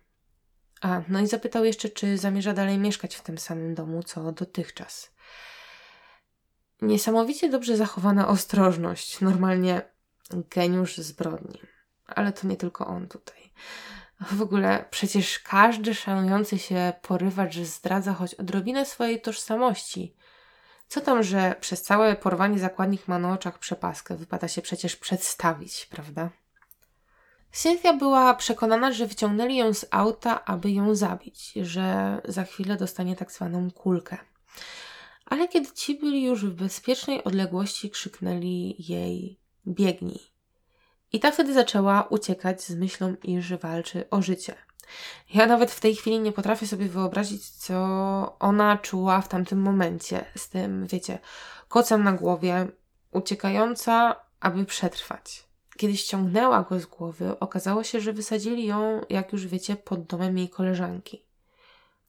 A, 0.81 1.01
no 1.07 1.19
i 1.19 1.27
zapytał 1.27 1.65
jeszcze, 1.65 1.89
czy 1.89 2.17
zamierza 2.17 2.53
dalej 2.53 2.77
mieszkać 2.77 3.15
w 3.15 3.21
tym 3.21 3.37
samym 3.37 3.75
domu, 3.75 4.03
co 4.03 4.31
dotychczas. 4.31 5.11
Niesamowicie 6.81 7.49
dobrze 7.49 7.77
zachowana 7.77 8.27
ostrożność, 8.27 9.21
normalnie 9.21 9.81
geniusz 10.49 10.97
zbrodni. 10.97 11.61
Ale 12.05 12.33
to 12.33 12.47
nie 12.47 12.57
tylko 12.57 12.87
on 12.87 13.07
tutaj. 13.07 13.51
W 14.31 14.41
ogóle 14.41 14.85
przecież 14.89 15.39
każdy 15.39 15.95
szanujący 15.95 16.59
się 16.59 16.93
porywacz 17.01 17.57
zdradza 17.57 18.13
choć 18.13 18.33
odrobinę 18.33 18.85
swojej 18.85 19.21
tożsamości. 19.21 20.15
Co 20.91 21.01
tam, 21.01 21.23
że 21.23 21.55
przez 21.59 21.81
całe 21.81 22.15
porwanie 22.15 22.59
zakładnik 22.59 23.07
ma 23.07 23.19
na 23.19 23.33
oczach 23.33 23.59
przepaskę, 23.59 24.15
wypada 24.15 24.47
się 24.47 24.61
przecież 24.61 24.95
przedstawić, 24.95 25.85
prawda? 25.85 26.29
Cynthia 27.51 27.93
była 27.93 28.33
przekonana, 28.33 28.91
że 28.91 29.07
wyciągnęli 29.07 29.55
ją 29.55 29.73
z 29.73 29.85
auta, 29.91 30.45
aby 30.45 30.71
ją 30.71 30.95
zabić, 30.95 31.53
że 31.61 32.17
za 32.25 32.43
chwilę 32.43 32.77
dostanie 32.77 33.15
tak 33.15 33.31
zwaną 33.31 33.71
kulkę. 33.71 34.17
Ale 35.25 35.47
kiedy 35.47 35.71
ci 35.71 35.95
byli 35.95 36.23
już 36.23 36.45
w 36.45 36.53
bezpiecznej 36.53 37.23
odległości, 37.23 37.89
krzyknęli 37.89 38.75
jej: 38.79 39.39
biegnij. 39.67 40.19
I 41.13 41.19
ta 41.19 41.31
wtedy 41.31 41.53
zaczęła 41.53 42.07
uciekać 42.09 42.63
z 42.63 42.75
myślą, 42.75 43.15
iż 43.23 43.53
walczy 43.53 44.09
o 44.09 44.21
życie. 44.21 44.55
Ja 45.33 45.45
nawet 45.45 45.71
w 45.71 45.79
tej 45.79 45.95
chwili 45.95 46.19
nie 46.19 46.31
potrafię 46.31 46.67
sobie 46.67 46.85
wyobrazić, 46.85 47.49
co 47.49 47.75
ona 48.39 48.77
czuła 48.77 49.21
w 49.21 49.27
tamtym 49.27 49.61
momencie, 49.61 50.25
z 50.35 50.49
tym, 50.49 50.87
wiecie, 50.87 51.19
kocem 51.67 52.03
na 52.03 52.13
głowie, 52.13 52.67
uciekająca, 53.11 54.15
aby 54.39 54.65
przetrwać. 54.65 55.43
Kiedy 55.77 55.97
ściągnęła 55.97 56.63
go 56.63 56.79
z 56.79 56.85
głowy, 56.85 57.39
okazało 57.39 57.83
się, 57.83 58.01
że 58.01 58.13
wysadzili 58.13 58.65
ją, 58.65 59.01
jak 59.09 59.33
już 59.33 59.47
wiecie, 59.47 59.75
pod 59.75 60.03
domem 60.03 60.37
jej 60.37 60.49
koleżanki. 60.49 61.23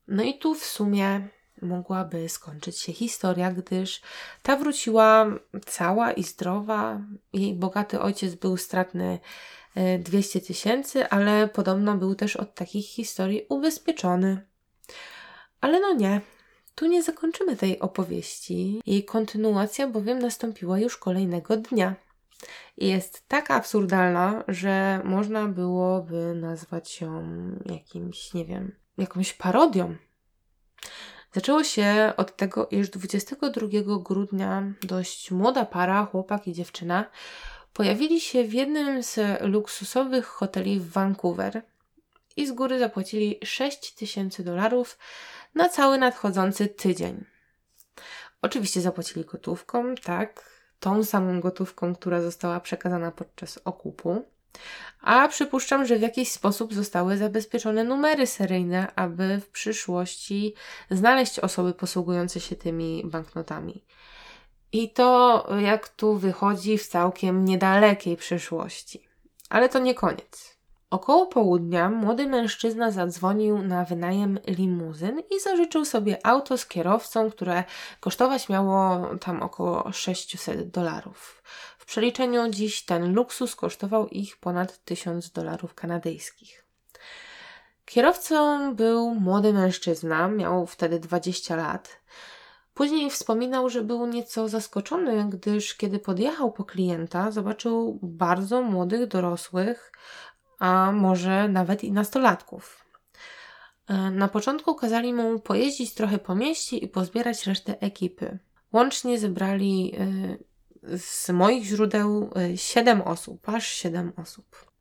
No 0.09 0.23
i 0.23 0.39
tu 0.39 0.55
w 0.55 0.65
sumie 0.65 1.29
mogłaby 1.63 2.29
skończyć 2.29 2.79
się 2.79 2.93
historia, 2.93 3.53
gdyż 3.53 4.03
ta 4.43 4.57
wróciła 4.57 5.27
cała 5.67 6.13
i 6.13 6.23
zdrowa. 6.23 7.01
Jej 7.33 7.55
bogaty 7.55 8.01
ojciec 8.01 8.35
był 8.35 8.57
stratny 8.57 9.19
200 9.99 10.39
e, 10.39 10.43
tysięcy, 10.43 11.09
ale 11.09 11.49
podobno 11.49 11.97
był 11.97 12.15
też 12.15 12.37
od 12.37 12.55
takich 12.55 12.87
historii 12.87 13.47
ubezpieczony. 13.49 14.47
Ale 15.61 15.81
no 15.81 15.95
nie, 15.95 16.21
tu 16.75 16.87
nie 16.87 17.03
zakończymy 17.03 17.57
tej 17.57 17.81
opowieści. 17.81 18.83
Jej 18.87 19.05
kontynuacja 19.05 19.87
bowiem 19.89 20.19
nastąpiła 20.19 20.79
już 20.79 20.97
kolejnego 20.97 21.57
dnia. 21.57 21.95
Jest 22.77 23.29
tak 23.29 23.51
absurdalna, 23.51 24.45
że 24.49 25.01
można 25.05 25.49
byłoby 25.49 26.35
nazwać 26.35 27.01
ją 27.01 27.23
jakimś, 27.67 28.35
nie 28.35 28.45
wiem, 28.45 28.73
jakąś 28.99 29.33
parodią. 29.33 29.97
Zaczęło 31.33 31.65
się 31.65 32.13
od 32.17 32.37
tego, 32.37 32.69
iż 32.71 32.89
22 32.89 33.69
grudnia 34.01 34.73
dość 34.83 35.31
młoda 35.31 35.65
para, 35.65 36.07
chłopak 36.07 36.49
i 36.49 36.53
dziewczyna, 36.53 37.11
pojawili 37.73 38.21
się 38.21 38.45
w 38.45 38.53
jednym 38.53 39.03
z 39.03 39.41
luksusowych 39.41 40.27
hoteli 40.27 40.81
w 40.81 40.91
Vancouver 40.91 41.63
i 42.37 42.47
z 42.47 42.53
góry 42.53 42.79
zapłacili 42.79 43.39
6 43.45 43.95
tysięcy 43.95 44.45
dolarów 44.45 44.99
na 45.55 45.69
cały 45.69 45.99
nadchodzący 45.99 46.69
tydzień. 46.69 47.25
Oczywiście 48.43 48.81
zapłacili 48.81 49.25
gotówką, 49.25 49.95
tak, 49.95 50.51
tą 50.81 51.05
samą 51.05 51.41
gotówką, 51.41 51.95
która 51.95 52.21
została 52.21 52.61
przekazana 52.61 53.11
podczas 53.11 53.59
okupu. 53.65 54.25
A 55.01 55.29
przypuszczam, 55.29 55.87
że 55.87 55.97
w 55.97 56.03
jakiś 56.03 56.33
sposób 56.33 56.75
zostały 56.75 57.17
zabezpieczone 57.17 57.85
numery 57.85 58.27
seryjne, 58.27 58.95
aby 58.95 59.41
w 59.41 59.49
przyszłości 59.49 60.55
znaleźć 60.91 61.39
osoby 61.39 61.75
posługujące 61.75 62.41
się 62.41 62.57
tymi 62.57 63.03
banknotami. 63.05 63.85
I 64.73 64.91
to, 64.91 65.47
jak 65.61 65.89
tu 65.89 66.15
wychodzi, 66.15 66.79
w 66.79 66.87
całkiem 66.87 67.45
niedalekiej 67.45 68.17
przyszłości. 68.17 69.09
Ale 69.51 69.69
to 69.69 69.79
nie 69.79 69.95
koniec. 69.95 70.53
Około 70.91 71.27
południa 71.27 71.91
młody 71.91 72.27
mężczyzna 72.27 72.91
zadzwonił 72.91 73.59
na 73.59 73.85
wynajem 73.85 74.39
limuzyn 74.47 75.23
i 75.31 75.41
zażyczył 75.41 75.85
sobie 75.85 76.27
auto 76.27 76.59
z 76.59 76.67
kierowcą, 76.67 77.31
które 77.31 77.65
kosztować 78.01 78.49
miało 78.49 79.09
tam 79.21 79.43
około 79.43 79.93
600 79.93 80.71
dolarów. 80.71 81.43
W 81.79 81.87
przeliczeniu 81.87 82.51
dziś 82.51 82.85
ten 82.85 83.15
luksus 83.15 83.57
kosztował 83.57 84.09
ich 84.09 84.37
ponad 84.37 84.85
1000 84.85 85.31
dolarów 85.31 85.75
kanadyjskich. 85.75 86.65
Kierowcą 87.85 88.75
był 88.75 89.15
młody 89.15 89.53
mężczyzna, 89.53 90.29
miał 90.29 90.67
wtedy 90.67 91.01
20 91.01 91.57
lat. 91.57 92.03
Później 92.75 93.11
wspominał, 93.11 93.69
że 93.69 93.83
był 93.83 94.07
nieco 94.07 94.49
zaskoczony, 94.49 95.29
gdyż 95.31 95.75
kiedy 95.75 95.99
podjechał 95.99 96.53
po 96.53 96.65
klienta, 96.65 97.31
zobaczył 97.31 97.99
bardzo 98.03 98.63
młodych 98.63 99.07
dorosłych, 99.07 99.93
a 100.59 100.93
może 100.93 101.49
nawet 101.49 101.85
i 101.85 101.93
nastolatków. 101.93 102.85
E, 103.89 104.11
na 104.11 104.29
początku 104.29 104.75
kazali 104.75 105.13
mu 105.13 105.41
pojeździć 105.41 105.95
trochę 105.95 106.19
po 106.19 106.35
mieście 106.35 106.77
i 106.77 106.89
pozbierać 106.89 107.47
resztę 107.47 107.81
ekipy. 107.81 108.39
Łącznie 108.73 109.19
zebrali 109.19 109.95
e, 110.83 110.99
z 110.99 111.29
moich 111.29 111.65
źródeł 111.65 112.31
7 112.57 113.01
e, 113.01 113.05
osób, 113.05 113.49
aż 113.49 113.67
7 113.67 114.13
osób. 114.17 114.73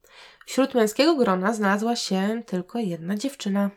Wśród 0.45 0.73
męskiego 0.73 1.15
grona 1.15 1.53
znalazła 1.53 1.95
się 1.95 2.43
tylko 2.45 2.79
jedna 2.79 3.15
dziewczyna. 3.15 3.69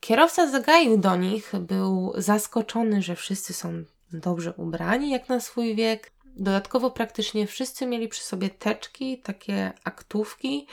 Kierowca 0.00 0.50
zagaił 0.50 0.98
do 0.98 1.16
nich, 1.16 1.52
był 1.60 2.12
zaskoczony, 2.16 3.02
że 3.02 3.16
wszyscy 3.16 3.52
są 3.52 3.84
dobrze 4.12 4.52
ubrani 4.52 5.10
jak 5.10 5.28
na 5.28 5.40
swój 5.40 5.74
wiek. 5.74 6.12
Dodatkowo 6.24 6.90
praktycznie 6.90 7.46
wszyscy 7.46 7.86
mieli 7.86 8.08
przy 8.08 8.22
sobie 8.22 8.50
teczki, 8.50 9.18
takie 9.18 9.72
aktówki 9.84 10.66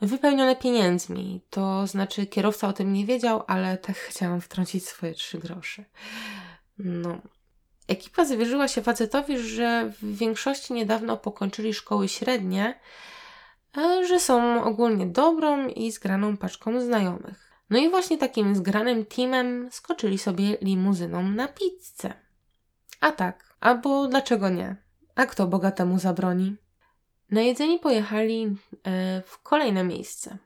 wypełnione 0.00 0.56
pieniędzmi. 0.56 1.40
To 1.50 1.86
znaczy 1.86 2.26
kierowca 2.26 2.68
o 2.68 2.72
tym 2.72 2.92
nie 2.92 3.06
wiedział, 3.06 3.42
ale 3.46 3.78
tak 3.78 3.96
chciałam 3.96 4.40
wtrącić 4.40 4.88
swoje 4.88 5.14
trzy 5.14 5.38
grosze. 5.38 5.84
No. 6.78 7.18
Ekipa 7.88 8.24
zwierzyła 8.24 8.68
się 8.68 8.82
facetowi, 8.82 9.38
że 9.38 9.92
w 10.02 10.16
większości 10.16 10.72
niedawno 10.72 11.16
pokończyli 11.16 11.74
szkoły 11.74 12.08
średnie, 12.08 12.80
że 14.08 14.20
są 14.20 14.64
ogólnie 14.64 15.06
dobrą 15.06 15.68
i 15.68 15.92
zgraną 15.92 16.36
paczką 16.36 16.80
znajomych. 16.80 17.47
No 17.70 17.78
i 17.78 17.90
właśnie 17.90 18.18
takim 18.18 18.56
zgranym 18.56 19.06
teamem 19.06 19.68
skoczyli 19.70 20.18
sobie 20.18 20.56
limuzyną 20.60 21.22
na 21.22 21.48
pizzę. 21.48 22.14
A 23.00 23.12
tak, 23.12 23.54
albo 23.60 24.08
dlaczego 24.08 24.48
nie? 24.48 24.76
A 25.14 25.26
kto 25.26 25.46
bogatemu 25.46 25.98
zabroni? 25.98 26.56
Na 27.30 27.40
jedzenie 27.40 27.78
pojechali 27.78 28.56
e, 28.84 29.22
w 29.26 29.42
kolejne 29.42 29.84
miejsce. 29.84 30.38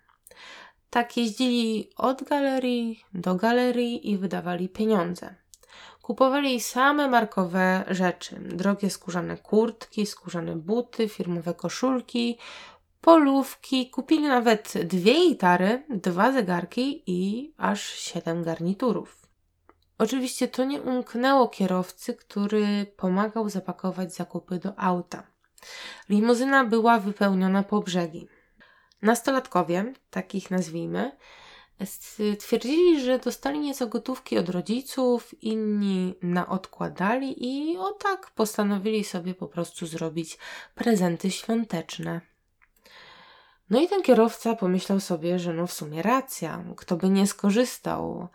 Tak 0.91 1.17
jeździli 1.17 1.91
od 1.97 2.25
galerii 2.25 3.05
do 3.15 3.35
galerii 3.35 4.11
i 4.11 4.19
wydawali 4.19 4.69
pieniądze. 4.69 5.35
Kupowali 6.03 6.61
same 6.61 7.09
markowe 7.09 7.85
rzeczy: 7.91 8.37
drogie 8.41 8.91
skórzane 8.91 9.37
kurtki, 9.37 10.07
skórzane 10.07 10.57
buty, 10.57 11.09
firmowe 11.09 11.55
koszulki, 11.55 12.39
polówki. 13.03 13.91
Kupili 13.91 14.23
nawet 14.23 14.73
dwie 14.85 15.15
gitary, 15.15 15.83
dwa 15.91 16.33
zegarki 16.33 17.03
i 17.07 17.53
aż 17.57 17.83
siedem 17.89 18.43
garniturów. 18.43 19.23
Oczywiście 19.99 20.49
to 20.49 20.65
nie 20.65 20.83
umknęło 20.83 21.49
kierowcy, 21.49 22.15
który 22.15 22.87
pomagał 22.97 23.49
zapakować 23.49 24.15
zakupy 24.15 24.59
do 24.59 24.79
auta. 24.79 25.27
Limuzyna 26.09 26.65
była 26.65 26.99
wypełniona 26.99 27.63
po 27.63 27.81
brzegi. 27.81 28.29
Nastolatkowie, 29.03 29.93
takich 30.11 30.51
nazwijmy, 30.51 31.17
stwierdzili, 31.85 33.01
że 33.01 33.19
dostali 33.19 33.59
nieco 33.59 33.87
gotówki 33.87 34.39
od 34.39 34.49
rodziców, 34.49 35.43
inni 35.43 36.15
na 36.23 36.49
odkładali 36.49 37.35
i 37.39 37.79
o 37.79 37.93
tak 37.93 38.31
postanowili 38.31 39.05
sobie 39.05 39.35
po 39.35 39.47
prostu 39.49 39.87
zrobić 39.87 40.39
prezenty 40.75 41.31
świąteczne. 41.31 42.32
No 43.73 43.81
i 43.81 43.89
ten 43.89 44.03
kierowca 44.03 44.57
pomyślał 44.57 45.01
sobie, 45.01 45.39
że 45.39 45.53
no 45.53 45.67
w 45.67 45.73
sumie 45.73 46.03
racja, 46.03 46.65
kto 46.77 46.97
by 46.97 47.09
nie 47.09 47.27
skorzystał. 47.27 48.29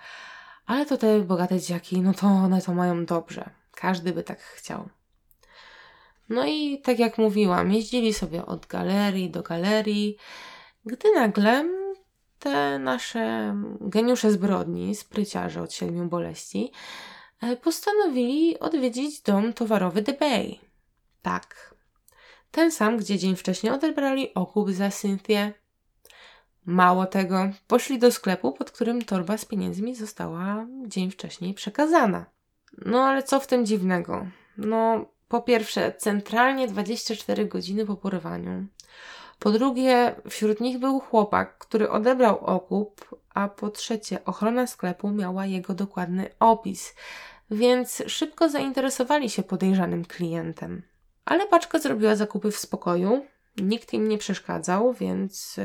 Ale 0.65 0.85
to 0.85 0.97
te 0.97 1.19
bogate 1.19 1.59
dziaki, 1.59 2.01
no 2.01 2.13
to 2.13 2.27
one 2.27 2.61
to 2.61 2.73
mają 2.73 3.05
dobrze. 3.05 3.49
Każdy 3.75 4.13
by 4.13 4.23
tak 4.23 4.39
chciał. 4.39 4.89
No 6.29 6.45
i 6.45 6.81
tak 6.81 6.99
jak 6.99 7.17
mówiłam, 7.17 7.71
jeździli 7.71 8.13
sobie 8.13 8.45
od 8.45 8.65
galerii 8.65 9.29
do 9.29 9.43
galerii, 9.43 10.17
gdy 10.85 11.13
nagle 11.15 11.69
te 12.39 12.79
nasze 12.79 13.55
geniusze 13.81 14.31
zbrodni, 14.31 14.95
spryciarze 14.95 15.61
od 15.61 15.73
siedmiu 15.73 16.05
boleści, 16.05 16.71
e, 17.41 17.57
postanowili 17.57 18.59
odwiedzić 18.59 19.21
dom 19.21 19.53
towarowy 19.53 20.03
The 20.03 20.13
Bay. 20.13 20.59
Tak. 21.21 21.76
Ten 22.51 22.71
sam, 22.71 22.97
gdzie 22.97 23.17
dzień 23.17 23.35
wcześniej 23.35 23.73
odebrali 23.73 24.33
okup 24.33 24.71
za 24.71 24.89
Cynthię. 24.89 25.53
Mało 26.65 27.05
tego, 27.05 27.49
poszli 27.67 27.99
do 27.99 28.11
sklepu, 28.11 28.51
pod 28.51 28.71
którym 28.71 29.01
torba 29.01 29.37
z 29.37 29.45
pieniędzmi 29.45 29.95
została 29.95 30.65
dzień 30.87 31.11
wcześniej 31.11 31.53
przekazana. 31.53 32.25
No 32.85 33.03
ale 33.03 33.23
co 33.23 33.39
w 33.39 33.47
tym 33.47 33.65
dziwnego? 33.65 34.27
No, 34.57 35.05
po 35.27 35.41
pierwsze, 35.41 35.93
centralnie 35.97 36.67
24 36.67 37.45
godziny 37.45 37.85
po 37.85 37.95
porywaniu. 37.95 38.65
Po 39.39 39.51
drugie, 39.51 40.15
wśród 40.29 40.61
nich 40.61 40.79
był 40.79 40.99
chłopak, 40.99 41.57
który 41.57 41.89
odebrał 41.89 42.39
okup, 42.45 43.15
a 43.33 43.47
po 43.47 43.69
trzecie, 43.69 44.25
ochrona 44.25 44.67
sklepu 44.67 45.09
miała 45.09 45.45
jego 45.45 45.73
dokładny 45.73 46.29
opis, 46.39 46.95
więc 47.51 48.03
szybko 48.07 48.49
zainteresowali 48.49 49.29
się 49.29 49.43
podejrzanym 49.43 50.05
klientem. 50.05 50.81
Ale 51.27 51.47
paczka 51.47 51.79
zrobiła 51.79 52.15
zakupy 52.15 52.51
w 52.51 52.57
spokoju, 52.57 53.25
nikt 53.57 53.93
im 53.93 54.07
nie 54.07 54.17
przeszkadzał, 54.17 54.93
więc 54.93 55.55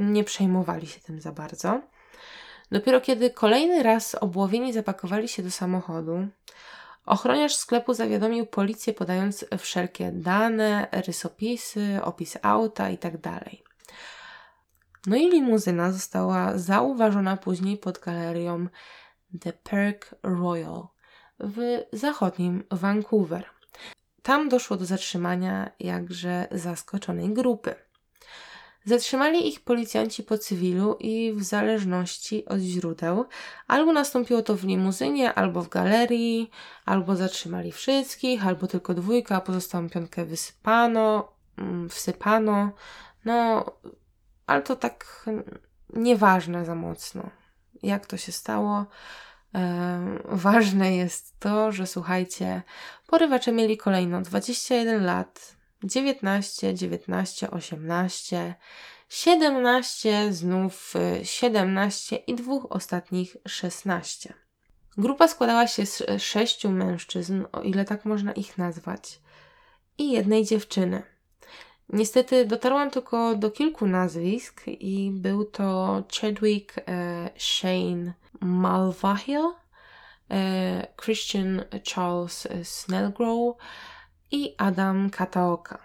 nie 0.00 0.24
przejmowali 0.24 0.86
się 0.86 1.00
tym 1.00 1.20
za 1.20 1.32
bardzo. 1.32 1.80
Dopiero 2.70 3.00
kiedy 3.00 3.30
kolejny 3.30 3.82
raz 3.82 4.14
obłowieni 4.14 4.72
zapakowali 4.72 5.28
się 5.28 5.42
do 5.42 5.50
samochodu, 5.50 6.28
Ochroniarz 7.06 7.56
sklepu 7.56 7.94
zawiadomił 7.94 8.46
policję, 8.46 8.92
podając 8.94 9.44
wszelkie 9.58 10.12
dane, 10.12 10.88
rysopisy, 10.92 12.00
opis 12.02 12.38
auta 12.42 12.90
itd. 12.90 13.18
Tak 13.18 13.44
no 15.06 15.16
i 15.16 15.30
limuzyna 15.30 15.92
została 15.92 16.58
zauważona 16.58 17.36
później 17.36 17.76
pod 17.76 17.98
galerią 17.98 18.66
The 19.40 19.52
Park 19.52 20.14
Royal 20.22 20.86
w 21.40 21.82
zachodnim 21.92 22.64
Vancouver. 22.70 23.44
Tam 24.22 24.48
doszło 24.48 24.76
do 24.76 24.84
zatrzymania 24.84 25.70
jakże 25.80 26.48
zaskoczonej 26.50 27.30
grupy. 27.34 27.74
Zatrzymali 28.84 29.48
ich 29.48 29.60
policjanci 29.60 30.22
po 30.22 30.38
cywilu 30.38 30.96
i 31.00 31.32
w 31.32 31.42
zależności 31.42 32.44
od 32.46 32.60
źródeł, 32.60 33.24
albo 33.66 33.92
nastąpiło 33.92 34.42
to 34.42 34.56
w 34.56 34.64
limuzynie, 34.64 35.34
albo 35.34 35.62
w 35.62 35.68
galerii, 35.68 36.50
albo 36.84 37.16
zatrzymali 37.16 37.72
wszystkich, 37.72 38.46
albo 38.46 38.66
tylko 38.66 38.94
dwójkę, 38.94 39.36
a 39.36 39.40
pozostałą 39.40 39.90
piątkę 39.90 40.24
wysypano, 40.24 41.32
mm, 41.58 41.88
wsypano. 41.88 42.72
No, 43.24 43.64
ale 44.46 44.62
to 44.62 44.76
tak 44.76 45.26
nieważne 45.92 46.64
za 46.64 46.74
mocno. 46.74 47.30
Jak 47.82 48.06
to 48.06 48.16
się 48.16 48.32
stało? 48.32 48.86
Ważne 50.24 50.96
jest 50.96 51.38
to, 51.38 51.72
że 51.72 51.86
słuchajcie, 51.86 52.62
porywacze 53.06 53.52
mieli 53.52 53.76
kolejno 53.76 54.22
21 54.22 55.04
lat, 55.04 55.56
19, 55.84 56.74
19, 56.74 57.50
18, 57.50 58.54
17, 59.08 60.32
znów 60.32 60.94
17 61.22 62.16
y, 62.16 62.18
i 62.18 62.34
dwóch 62.34 62.66
ostatnich 62.70 63.36
16. 63.48 64.34
Grupa 64.96 65.28
składała 65.28 65.66
się 65.66 65.86
z 65.86 66.02
sześciu 66.18 66.70
mężczyzn, 66.70 67.44
o 67.52 67.62
ile 67.62 67.84
tak 67.84 68.04
można 68.04 68.32
ich 68.32 68.58
nazwać, 68.58 69.20
i 69.98 70.10
jednej 70.10 70.44
dziewczyny. 70.44 71.02
Niestety 71.88 72.46
dotarłam 72.46 72.90
tylko 72.90 73.34
do 73.36 73.50
kilku 73.50 73.86
nazwisk 73.86 74.62
i 74.66 75.10
był 75.14 75.44
to 75.44 76.02
Chadwick 76.20 76.78
e, 76.78 77.30
Shane 77.36 78.12
Malvahill, 78.40 79.54
e, 80.30 80.86
Christian 80.96 81.64
Charles 81.84 82.48
Snellgrow, 82.62 83.56
i 84.32 84.54
Adam 84.58 85.10
Kataoka. 85.10 85.78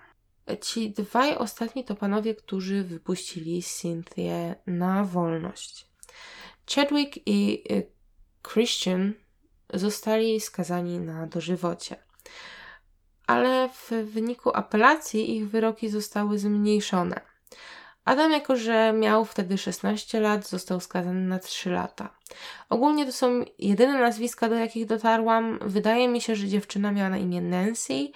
Ci 0.62 0.92
dwaj 0.92 1.36
ostatni 1.36 1.84
to 1.84 1.96
panowie, 1.96 2.36
którzy 2.36 2.84
wypuścili 2.84 3.64
Cynthię 3.64 4.56
na 4.68 5.04
wolność. 5.04 5.88
Chadwick 6.76 7.18
i 7.26 7.64
y, 7.72 7.92
Christian 8.44 9.14
zostali 9.74 10.40
skazani 10.40 11.00
na 11.00 11.28
dożywocie. 11.28 11.96
Ale 13.28 13.70
w 13.70 13.92
wyniku 13.92 14.52
apelacji 14.54 15.38
ich 15.38 15.50
wyroki 15.50 15.90
zostały 15.90 16.40
zmniejszone. 16.40 17.22
Adam, 18.08 18.32
jako 18.32 18.56
że 18.56 18.94
miał 18.94 19.26
wtedy 19.26 19.58
16 19.58 20.20
lat, 20.20 20.48
został 20.48 20.80
skazany 20.80 21.22
na 21.22 21.40
3 21.40 21.70
lata. 21.70 22.10
Ogólnie 22.70 23.06
to 23.06 23.12
są 23.12 23.46
jedyne 23.60 24.00
nazwiska, 24.00 24.50
do 24.50 24.56
jakich 24.56 24.86
dotarłam. 24.86 25.60
Wydaje 25.62 26.08
mi 26.08 26.22
się, 26.22 26.36
że 26.36 26.48
dziewczyna 26.48 26.92
miała 26.92 27.10
na 27.10 27.18
imię 27.18 27.42
Nancy, 27.42 28.12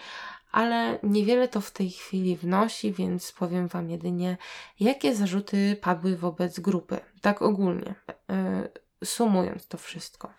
ale 0.52 1.00
niewiele 1.04 1.48
to 1.48 1.62
w 1.62 1.72
tej 1.72 1.90
chwili 1.90 2.38
wnosi, 2.38 2.92
więc 2.92 3.32
powiem 3.32 3.68
Wam 3.68 3.90
jedynie, 3.90 4.38
jakie 4.80 5.16
zarzuty 5.16 5.78
padły 5.82 6.18
wobec 6.18 6.60
grupy. 6.60 7.00
Tak 7.22 7.42
ogólnie, 7.42 7.96
yy, 8.30 9.06
sumując 9.06 9.68
to 9.68 9.78
wszystko. 9.78 10.34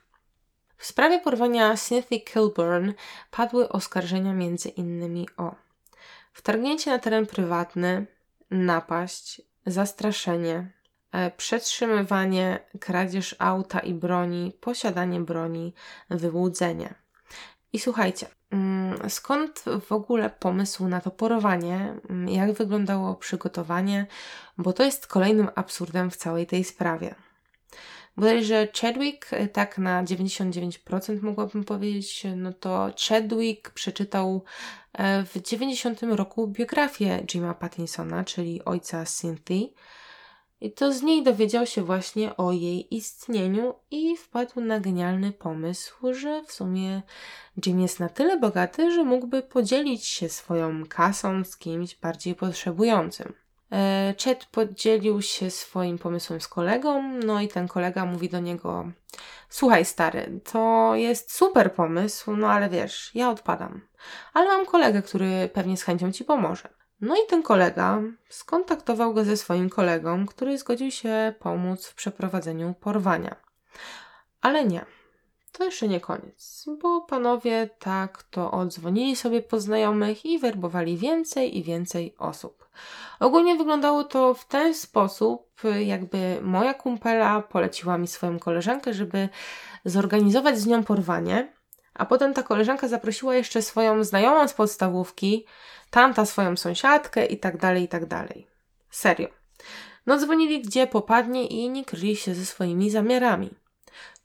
W 0.76 0.86
sprawie 0.86 1.20
porwania 1.20 1.76
Cynthia 1.76 2.18
Kilburn 2.32 2.92
padły 3.30 3.68
oskarżenia 3.68 4.32
między 4.32 4.68
innymi 4.68 5.28
o 5.36 5.54
wtargnięcie 6.32 6.90
na 6.90 6.98
teren 6.98 7.26
prywatny, 7.26 8.06
napaść, 8.52 9.42
zastraszenie, 9.66 10.72
e, 11.12 11.30
przetrzymywanie, 11.30 12.58
kradzież 12.80 13.36
auta 13.38 13.80
i 13.80 13.94
broni, 13.94 14.52
posiadanie 14.60 15.20
broni, 15.20 15.74
wyłudzenie. 16.10 16.94
I 17.72 17.78
słuchajcie, 17.78 18.26
mm, 18.50 19.10
skąd 19.10 19.64
w 19.86 19.92
ogóle 19.92 20.30
pomysł 20.30 20.88
na 20.88 21.00
to 21.00 21.10
porowanie? 21.10 21.94
Mm, 22.10 22.28
jak 22.28 22.52
wyglądało 22.52 23.14
przygotowanie? 23.14 24.06
Bo 24.58 24.72
to 24.72 24.82
jest 24.82 25.06
kolejnym 25.06 25.48
absurdem 25.54 26.10
w 26.10 26.16
całej 26.16 26.46
tej 26.46 26.64
sprawie. 26.64 27.14
Bodajże 28.16 28.68
Chadwick, 28.80 29.30
tak 29.52 29.78
na 29.78 30.04
99% 30.04 31.22
mogłabym 31.22 31.64
powiedzieć, 31.64 32.26
no 32.36 32.52
to 32.52 32.90
Chadwick 33.08 33.70
przeczytał 33.70 34.44
w 35.26 35.42
90 35.42 36.02
roku 36.02 36.48
biografię 36.48 37.24
Jima 37.26 37.54
Pattinsona, 37.54 38.24
czyli 38.24 38.64
ojca 38.64 39.04
Cynthia. 39.04 39.66
I 40.60 40.72
to 40.72 40.92
z 40.92 41.02
niej 41.02 41.22
dowiedział 41.22 41.66
się 41.66 41.82
właśnie 41.82 42.36
o 42.36 42.52
jej 42.52 42.94
istnieniu 42.94 43.74
i 43.90 44.16
wpadł 44.16 44.60
na 44.60 44.80
genialny 44.80 45.32
pomysł, 45.32 46.12
że 46.12 46.42
w 46.44 46.52
sumie 46.52 47.02
Jim 47.66 47.80
jest 47.80 48.00
na 48.00 48.08
tyle 48.08 48.38
bogaty, 48.38 48.90
że 48.90 49.04
mógłby 49.04 49.42
podzielić 49.42 50.06
się 50.06 50.28
swoją 50.28 50.86
kasą 50.86 51.44
z 51.44 51.56
kimś 51.56 51.96
bardziej 51.96 52.34
potrzebującym. 52.34 53.41
E, 53.72 54.14
Chet 54.24 54.44
podzielił 54.44 55.22
się 55.22 55.50
swoim 55.50 55.98
pomysłem 55.98 56.40
z 56.40 56.48
kolegą, 56.48 57.02
no 57.24 57.40
i 57.40 57.48
ten 57.48 57.68
kolega 57.68 58.04
mówi 58.04 58.28
do 58.28 58.40
niego: 58.40 58.84
Słuchaj, 59.48 59.84
stary, 59.84 60.40
to 60.52 60.92
jest 60.94 61.34
super 61.34 61.74
pomysł, 61.74 62.36
no 62.36 62.48
ale 62.48 62.68
wiesz, 62.68 63.10
ja 63.14 63.30
odpadam. 63.30 63.80
Ale 64.34 64.46
mam 64.46 64.66
kolegę, 64.66 65.02
który 65.02 65.50
pewnie 65.52 65.76
z 65.76 65.82
chęcią 65.82 66.12
ci 66.12 66.24
pomoże. 66.24 66.68
No 67.00 67.16
i 67.16 67.26
ten 67.28 67.42
kolega 67.42 68.00
skontaktował 68.28 69.14
go 69.14 69.24
ze 69.24 69.36
swoim 69.36 69.70
kolegą, 69.70 70.26
który 70.26 70.58
zgodził 70.58 70.90
się 70.90 71.34
pomóc 71.38 71.86
w 71.86 71.94
przeprowadzeniu 71.94 72.74
porwania. 72.80 73.36
Ale 74.40 74.64
nie, 74.64 74.84
to 75.52 75.64
jeszcze 75.64 75.88
nie 75.88 76.00
koniec, 76.00 76.66
bo 76.82 77.00
panowie 77.00 77.70
tak 77.78 78.22
to 78.22 78.50
odzwonili 78.50 79.16
sobie 79.16 79.42
po 79.42 79.60
znajomych 79.60 80.24
i 80.26 80.38
werbowali 80.38 80.96
więcej 80.96 81.58
i 81.58 81.62
więcej 81.62 82.14
osób. 82.18 82.68
Ogólnie 83.20 83.56
wyglądało 83.56 84.04
to 84.04 84.34
w 84.34 84.44
ten 84.44 84.74
sposób, 84.74 85.60
jakby 85.80 86.38
moja 86.42 86.74
kumpela 86.74 87.42
poleciła 87.42 87.98
mi 87.98 88.08
swoją 88.08 88.38
koleżankę, 88.38 88.94
żeby 88.94 89.28
zorganizować 89.84 90.58
z 90.58 90.66
nią 90.66 90.84
porwanie, 90.84 91.52
a 91.94 92.06
potem 92.06 92.34
ta 92.34 92.42
koleżanka 92.42 92.88
zaprosiła 92.88 93.34
jeszcze 93.34 93.62
swoją 93.62 94.04
znajomą 94.04 94.48
z 94.48 94.54
podstawówki, 94.54 95.46
tamta 95.90 96.26
swoją 96.26 96.56
sąsiadkę 96.56 97.26
i 97.26 97.38
tak 97.38 97.56
dalej, 97.56 97.82
i 97.82 97.88
tak 97.88 98.06
dalej. 98.06 98.46
Serio. 98.90 99.28
No 100.06 100.18
dzwonili 100.18 100.62
gdzie 100.62 100.86
popadnie 100.86 101.46
i 101.46 101.70
nie 101.70 101.84
kryli 101.84 102.16
się 102.16 102.34
ze 102.34 102.46
swoimi 102.46 102.90
zamiarami. 102.90 103.61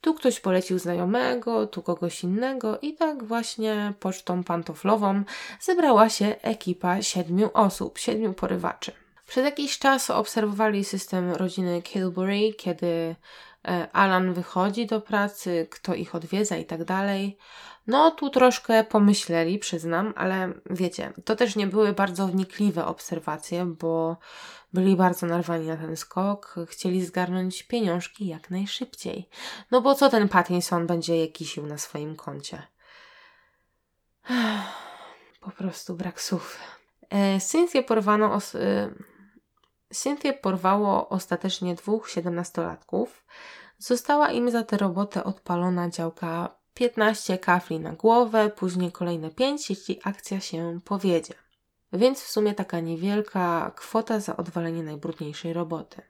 Tu 0.01 0.13
ktoś 0.13 0.39
polecił 0.39 0.79
znajomego, 0.79 1.67
tu 1.67 1.81
kogoś 1.81 2.23
innego 2.23 2.79
i 2.79 2.93
tak 2.93 3.23
właśnie 3.23 3.93
pocztą 3.99 4.43
pantoflową 4.43 5.23
zebrała 5.59 6.09
się 6.09 6.35
ekipa 6.41 7.01
siedmiu 7.01 7.49
osób, 7.53 7.97
siedmiu 7.97 8.33
porywaczy. 8.33 8.91
Przez 9.27 9.45
jakiś 9.45 9.79
czas 9.79 10.09
obserwowali 10.09 10.85
system 10.85 11.31
rodziny 11.31 11.81
Kilbury, 11.81 12.53
kiedy 12.53 13.15
e, 13.67 13.87
Alan 13.91 14.33
wychodzi 14.33 14.85
do 14.85 15.01
pracy, 15.01 15.67
kto 15.71 15.93
ich 15.93 16.15
odwiedza 16.15 16.57
i 16.57 16.65
tak 16.65 16.83
dalej. 16.83 17.37
No, 17.87 18.11
tu 18.11 18.29
troszkę 18.29 18.83
pomyśleli, 18.83 19.59
przyznam, 19.59 20.13
ale 20.15 20.53
wiecie, 20.69 21.13
to 21.25 21.35
też 21.35 21.55
nie 21.55 21.67
były 21.67 21.93
bardzo 21.93 22.27
wnikliwe 22.27 22.85
obserwacje, 22.85 23.65
bo 23.65 24.17
byli 24.77 24.95
bardzo 24.95 25.25
narwani 25.27 25.67
na 25.67 25.77
ten 25.77 25.97
skok, 25.97 26.55
chcieli 26.67 27.05
zgarnąć 27.05 27.63
pieniążki 27.63 28.27
jak 28.27 28.51
najszybciej. 28.51 29.29
No 29.71 29.81
bo 29.81 29.95
co 29.95 30.09
ten 30.09 30.29
Pattinson 30.29 30.87
będzie 30.87 31.17
je 31.17 31.27
kisił 31.27 31.65
na 31.65 31.77
swoim 31.77 32.15
koncie? 32.15 32.61
Po 35.41 35.51
prostu 35.51 35.95
brak 35.95 36.21
słów. 36.21 36.57
E, 37.09 37.39
Cynthia 37.39 37.83
porwano 37.83 38.33
os- 38.33 38.55
e, 38.55 40.33
porwało 40.41 41.09
ostatecznie 41.09 41.75
dwóch 41.75 42.09
siedemnastolatków. 42.09 43.25
Została 43.77 44.31
im 44.31 44.51
za 44.51 44.63
tę 44.63 44.77
robotę 44.77 45.23
odpalona 45.23 45.89
działka 45.89 46.55
15 46.73 47.37
kafli 47.37 47.79
na 47.79 47.93
głowę, 47.93 48.49
później 48.49 48.91
kolejne 48.91 49.31
5, 49.31 49.69
jeśli 49.69 49.99
akcja 50.03 50.39
się 50.39 50.79
powiedzie. 50.85 51.46
Więc 51.93 52.21
w 52.21 52.29
sumie 52.29 52.53
taka 52.53 52.79
niewielka 52.79 53.71
kwota 53.75 54.19
za 54.19 54.37
odwalenie 54.37 54.83
najbrudniejszej 54.83 55.53
roboty. 55.53 56.01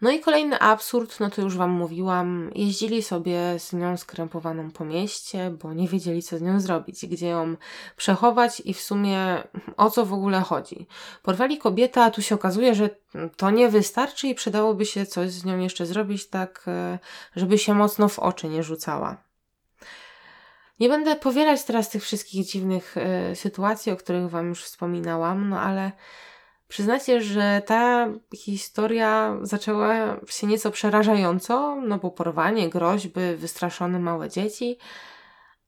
No 0.00 0.10
i 0.10 0.20
kolejny 0.20 0.58
absurd, 0.58 1.20
no 1.20 1.30
to 1.30 1.42
już 1.42 1.56
Wam 1.56 1.70
mówiłam, 1.70 2.50
jeździli 2.54 3.02
sobie 3.02 3.58
z 3.58 3.72
nią 3.72 3.96
skrępowaną 3.96 4.70
po 4.70 4.84
mieście, 4.84 5.50
bo 5.50 5.72
nie 5.72 5.88
wiedzieli 5.88 6.22
co 6.22 6.38
z 6.38 6.42
nią 6.42 6.60
zrobić, 6.60 7.06
gdzie 7.06 7.28
ją 7.28 7.56
przechować 7.96 8.62
i 8.64 8.74
w 8.74 8.80
sumie 8.80 9.42
o 9.76 9.90
co 9.90 10.06
w 10.06 10.12
ogóle 10.12 10.40
chodzi. 10.40 10.86
Porwali 11.22 11.58
kobietę, 11.58 12.04
a 12.04 12.10
tu 12.10 12.22
się 12.22 12.34
okazuje, 12.34 12.74
że 12.74 12.90
to 13.36 13.50
nie 13.50 13.68
wystarczy 13.68 14.28
i 14.28 14.34
przydałoby 14.34 14.86
się 14.86 15.06
coś 15.06 15.30
z 15.30 15.44
nią 15.44 15.58
jeszcze 15.58 15.86
zrobić 15.86 16.28
tak, 16.28 16.64
e, 16.66 16.98
żeby 17.36 17.58
się 17.58 17.74
mocno 17.74 18.08
w 18.08 18.18
oczy 18.18 18.48
nie 18.48 18.62
rzucała. 18.62 19.25
Nie 20.80 20.88
będę 20.88 21.16
powielać 21.16 21.64
teraz 21.64 21.90
tych 21.90 22.02
wszystkich 22.02 22.46
dziwnych 22.46 22.96
y, 23.32 23.36
sytuacji, 23.36 23.92
o 23.92 23.96
których 23.96 24.30
Wam 24.30 24.48
już 24.48 24.64
wspominałam, 24.64 25.48
no 25.48 25.60
ale 25.60 25.92
Przyznacie, 26.68 27.22
że 27.22 27.62
ta 27.66 28.08
historia 28.36 29.36
zaczęła 29.42 30.16
się 30.28 30.46
nieco 30.46 30.70
przerażająco, 30.70 31.76
no 31.76 31.98
bo 31.98 32.10
porwanie, 32.10 32.68
groźby, 32.68 33.20
wystraszone 33.36 33.98
małe 33.98 34.28
dzieci, 34.28 34.78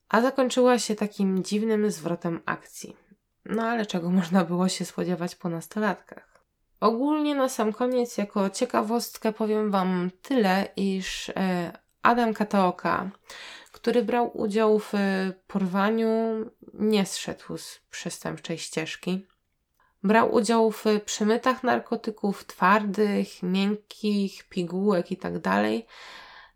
a 0.09 0.21
zakończyła 0.21 0.79
się 0.79 0.95
takim 0.95 1.45
dziwnym 1.45 1.91
zwrotem 1.91 2.41
akcji. 2.47 2.97
No 3.45 3.63
ale 3.63 3.87
czego 3.87 4.11
można 4.21 4.45
było 4.45 4.69
się 4.69 4.85
spodziewać 4.85 5.35
po 5.35 5.49
nastolatkach? 5.49 6.45
Ogólnie 6.81 7.35
na 7.35 7.49
sam 7.49 7.73
koniec, 7.73 8.19
jako 8.19 8.51
ciekawostkę 8.51 9.33
powiem 9.33 9.71
Wam 9.71 10.11
tyle, 10.23 10.69
iż 10.77 11.29
e, 11.29 11.73
Adam 12.03 12.35
Kataoka, 12.35 13.11
który 13.79 14.03
brał 14.03 14.39
udział 14.39 14.79
w 14.79 14.93
porwaniu, 15.47 16.09
nie 16.75 17.07
zszedł 17.07 17.59
z 17.59 17.81
przestępczej 17.91 18.59
ścieżki. 18.59 19.27
Brał 20.03 20.35
udział 20.35 20.71
w 20.71 20.85
przemytach 21.05 21.63
narkotyków 21.63 22.45
twardych, 22.47 23.43
miękkich, 23.43 24.49
pigułek 24.49 25.11
itd. 25.11 25.41
Tak 25.41 25.65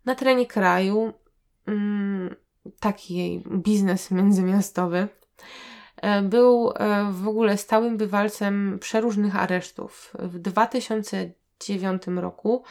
na 0.04 0.14
terenie 0.14 0.46
kraju. 0.46 1.12
Mm, 1.66 2.36
taki 2.80 3.42
biznes 3.50 4.10
międzymiastowy. 4.10 5.08
E, 5.96 6.22
był 6.22 6.72
e, 6.74 7.12
w 7.12 7.28
ogóle 7.28 7.56
stałym 7.56 7.96
bywalcem 7.96 8.78
przeróżnych 8.80 9.36
aresztów. 9.36 10.12
W 10.18 10.38
2009 10.38 12.02
roku 12.06 12.64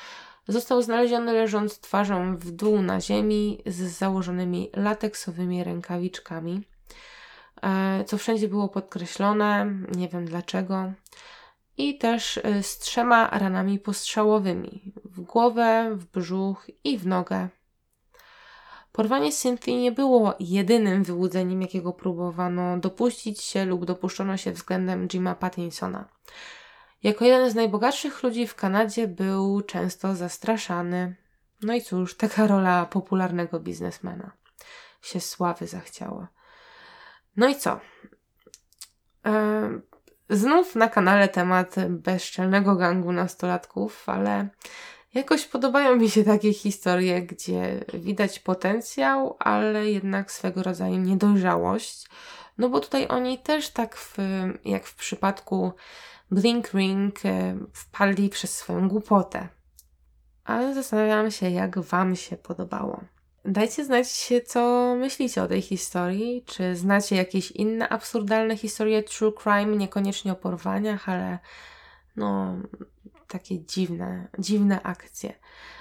został 0.51 0.81
znaleziony 0.81 1.33
leżąc 1.33 1.79
twarzą 1.79 2.37
w 2.37 2.51
dół 2.51 2.81
na 2.81 3.01
ziemi 3.01 3.61
z 3.65 3.75
założonymi 3.75 4.69
lateksowymi 4.75 5.63
rękawiczkami. 5.63 6.61
E, 7.61 8.03
co 8.07 8.17
wszędzie 8.17 8.47
było 8.47 8.69
podkreślone, 8.69 9.73
nie 9.95 10.09
wiem 10.09 10.25
dlaczego. 10.25 10.91
I 11.77 11.97
też 11.97 12.39
e, 12.43 12.63
z 12.63 12.79
trzema 12.79 13.29
ranami 13.29 13.79
postrzałowymi 13.79 14.93
w 15.05 15.21
głowę, 15.21 15.91
w 15.95 16.05
brzuch 16.05 16.67
i 16.83 16.97
w 16.97 17.07
nogę. 17.07 17.49
Porwanie 18.91 19.31
Cynthia 19.31 19.71
nie 19.71 19.91
było 19.91 20.35
jedynym 20.39 21.03
wyłudzeniem, 21.03 21.61
jakiego 21.61 21.93
próbowano 21.93 22.77
dopuścić 22.77 23.41
się 23.41 23.65
lub 23.65 23.85
dopuszczono 23.85 24.37
się 24.37 24.51
względem 24.51 25.07
Jima 25.07 25.35
Pattinsona. 25.35 26.09
Jako 27.03 27.25
jeden 27.25 27.49
z 27.49 27.55
najbogatszych 27.55 28.23
ludzi 28.23 28.47
w 28.47 28.55
Kanadzie 28.55 29.07
był 29.07 29.61
często 29.61 30.15
zastraszany. 30.15 31.15
No 31.61 31.73
i 31.73 31.81
cóż, 31.81 32.17
taka 32.17 32.47
rola 32.47 32.85
popularnego 32.85 33.59
biznesmena 33.59 34.31
się 35.01 35.19
sławy 35.19 35.67
zachciała. 35.67 36.27
No 37.37 37.47
i 37.47 37.55
co? 37.55 37.79
E, 39.25 39.69
znów 40.29 40.75
na 40.75 40.89
kanale 40.89 41.27
temat 41.27 41.75
bezczelnego 41.89 42.75
gangu 42.75 43.11
nastolatków, 43.11 44.09
ale 44.09 44.49
jakoś 45.13 45.45
podobają 45.45 45.95
mi 45.95 46.09
się 46.09 46.23
takie 46.23 46.53
historie, 46.53 47.21
gdzie 47.21 47.85
widać 47.93 48.39
potencjał, 48.39 49.35
ale 49.39 49.91
jednak 49.91 50.31
swego 50.31 50.63
rodzaju 50.63 50.97
niedojrzałość. 50.97 52.07
No 52.57 52.69
bo 52.69 52.79
tutaj 52.79 53.07
oni 53.07 53.39
też 53.39 53.69
tak 53.69 53.95
w, 53.95 54.17
jak 54.65 54.85
w 54.85 54.95
przypadku 54.95 55.73
Blink 56.31 56.73
Ring 56.73 57.25
e, 57.25 57.57
wpadli 57.73 58.29
przez 58.29 58.57
swoją 58.57 58.87
głupotę. 58.87 59.47
Ale 60.43 60.73
zastanawiam 60.75 61.31
się, 61.31 61.49
jak 61.49 61.79
Wam 61.79 62.15
się 62.15 62.37
podobało. 62.37 63.03
Dajcie 63.45 63.85
znać, 63.85 64.29
co 64.45 64.95
myślicie 64.99 65.43
o 65.43 65.47
tej 65.47 65.61
historii. 65.61 66.43
Czy 66.45 66.75
znacie 66.75 67.15
jakieś 67.15 67.51
inne 67.51 67.89
absurdalne 67.89 68.57
historie 68.57 69.03
true 69.03 69.33
crime, 69.43 69.77
niekoniecznie 69.77 70.31
o 70.31 70.35
porwaniach, 70.35 71.09
ale 71.09 71.39
no 72.15 72.55
takie 73.27 73.65
dziwne, 73.65 74.27
dziwne 74.39 74.83
akcje. 74.83 75.33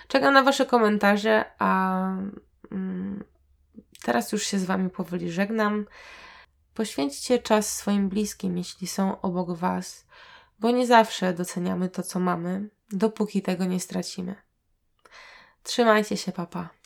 Czekam 0.09 0.35
na 0.35 0.43
Wasze 0.43 0.67
komentarze, 0.67 1.45
a 1.59 2.01
mm, 2.73 3.25
teraz 4.03 4.33
już 4.33 4.43
się 4.43 4.59
z 4.59 4.65
Wami 4.65 4.91
powoli 4.91 5.33
żegnam. 5.33 5.87
Poświęćcie 6.75 7.39
czas 7.39 7.77
swoim 7.77 8.09
bliskim, 8.09 8.59
jeśli 8.59 8.87
są 8.87 9.21
obok 9.21 9.53
Was, 9.53 10.07
bo 10.61 10.71
nie 10.71 10.87
zawsze 10.87 11.33
doceniamy 11.33 11.89
to, 11.89 12.03
co 12.03 12.21
mamy, 12.21 12.69
dopóki 12.93 13.43
tego 13.43 13.65
nie 13.65 13.81
stracimy. 13.81 14.35
Trzymajcie 15.63 16.17
się, 16.17 16.33
papa. 16.33 16.80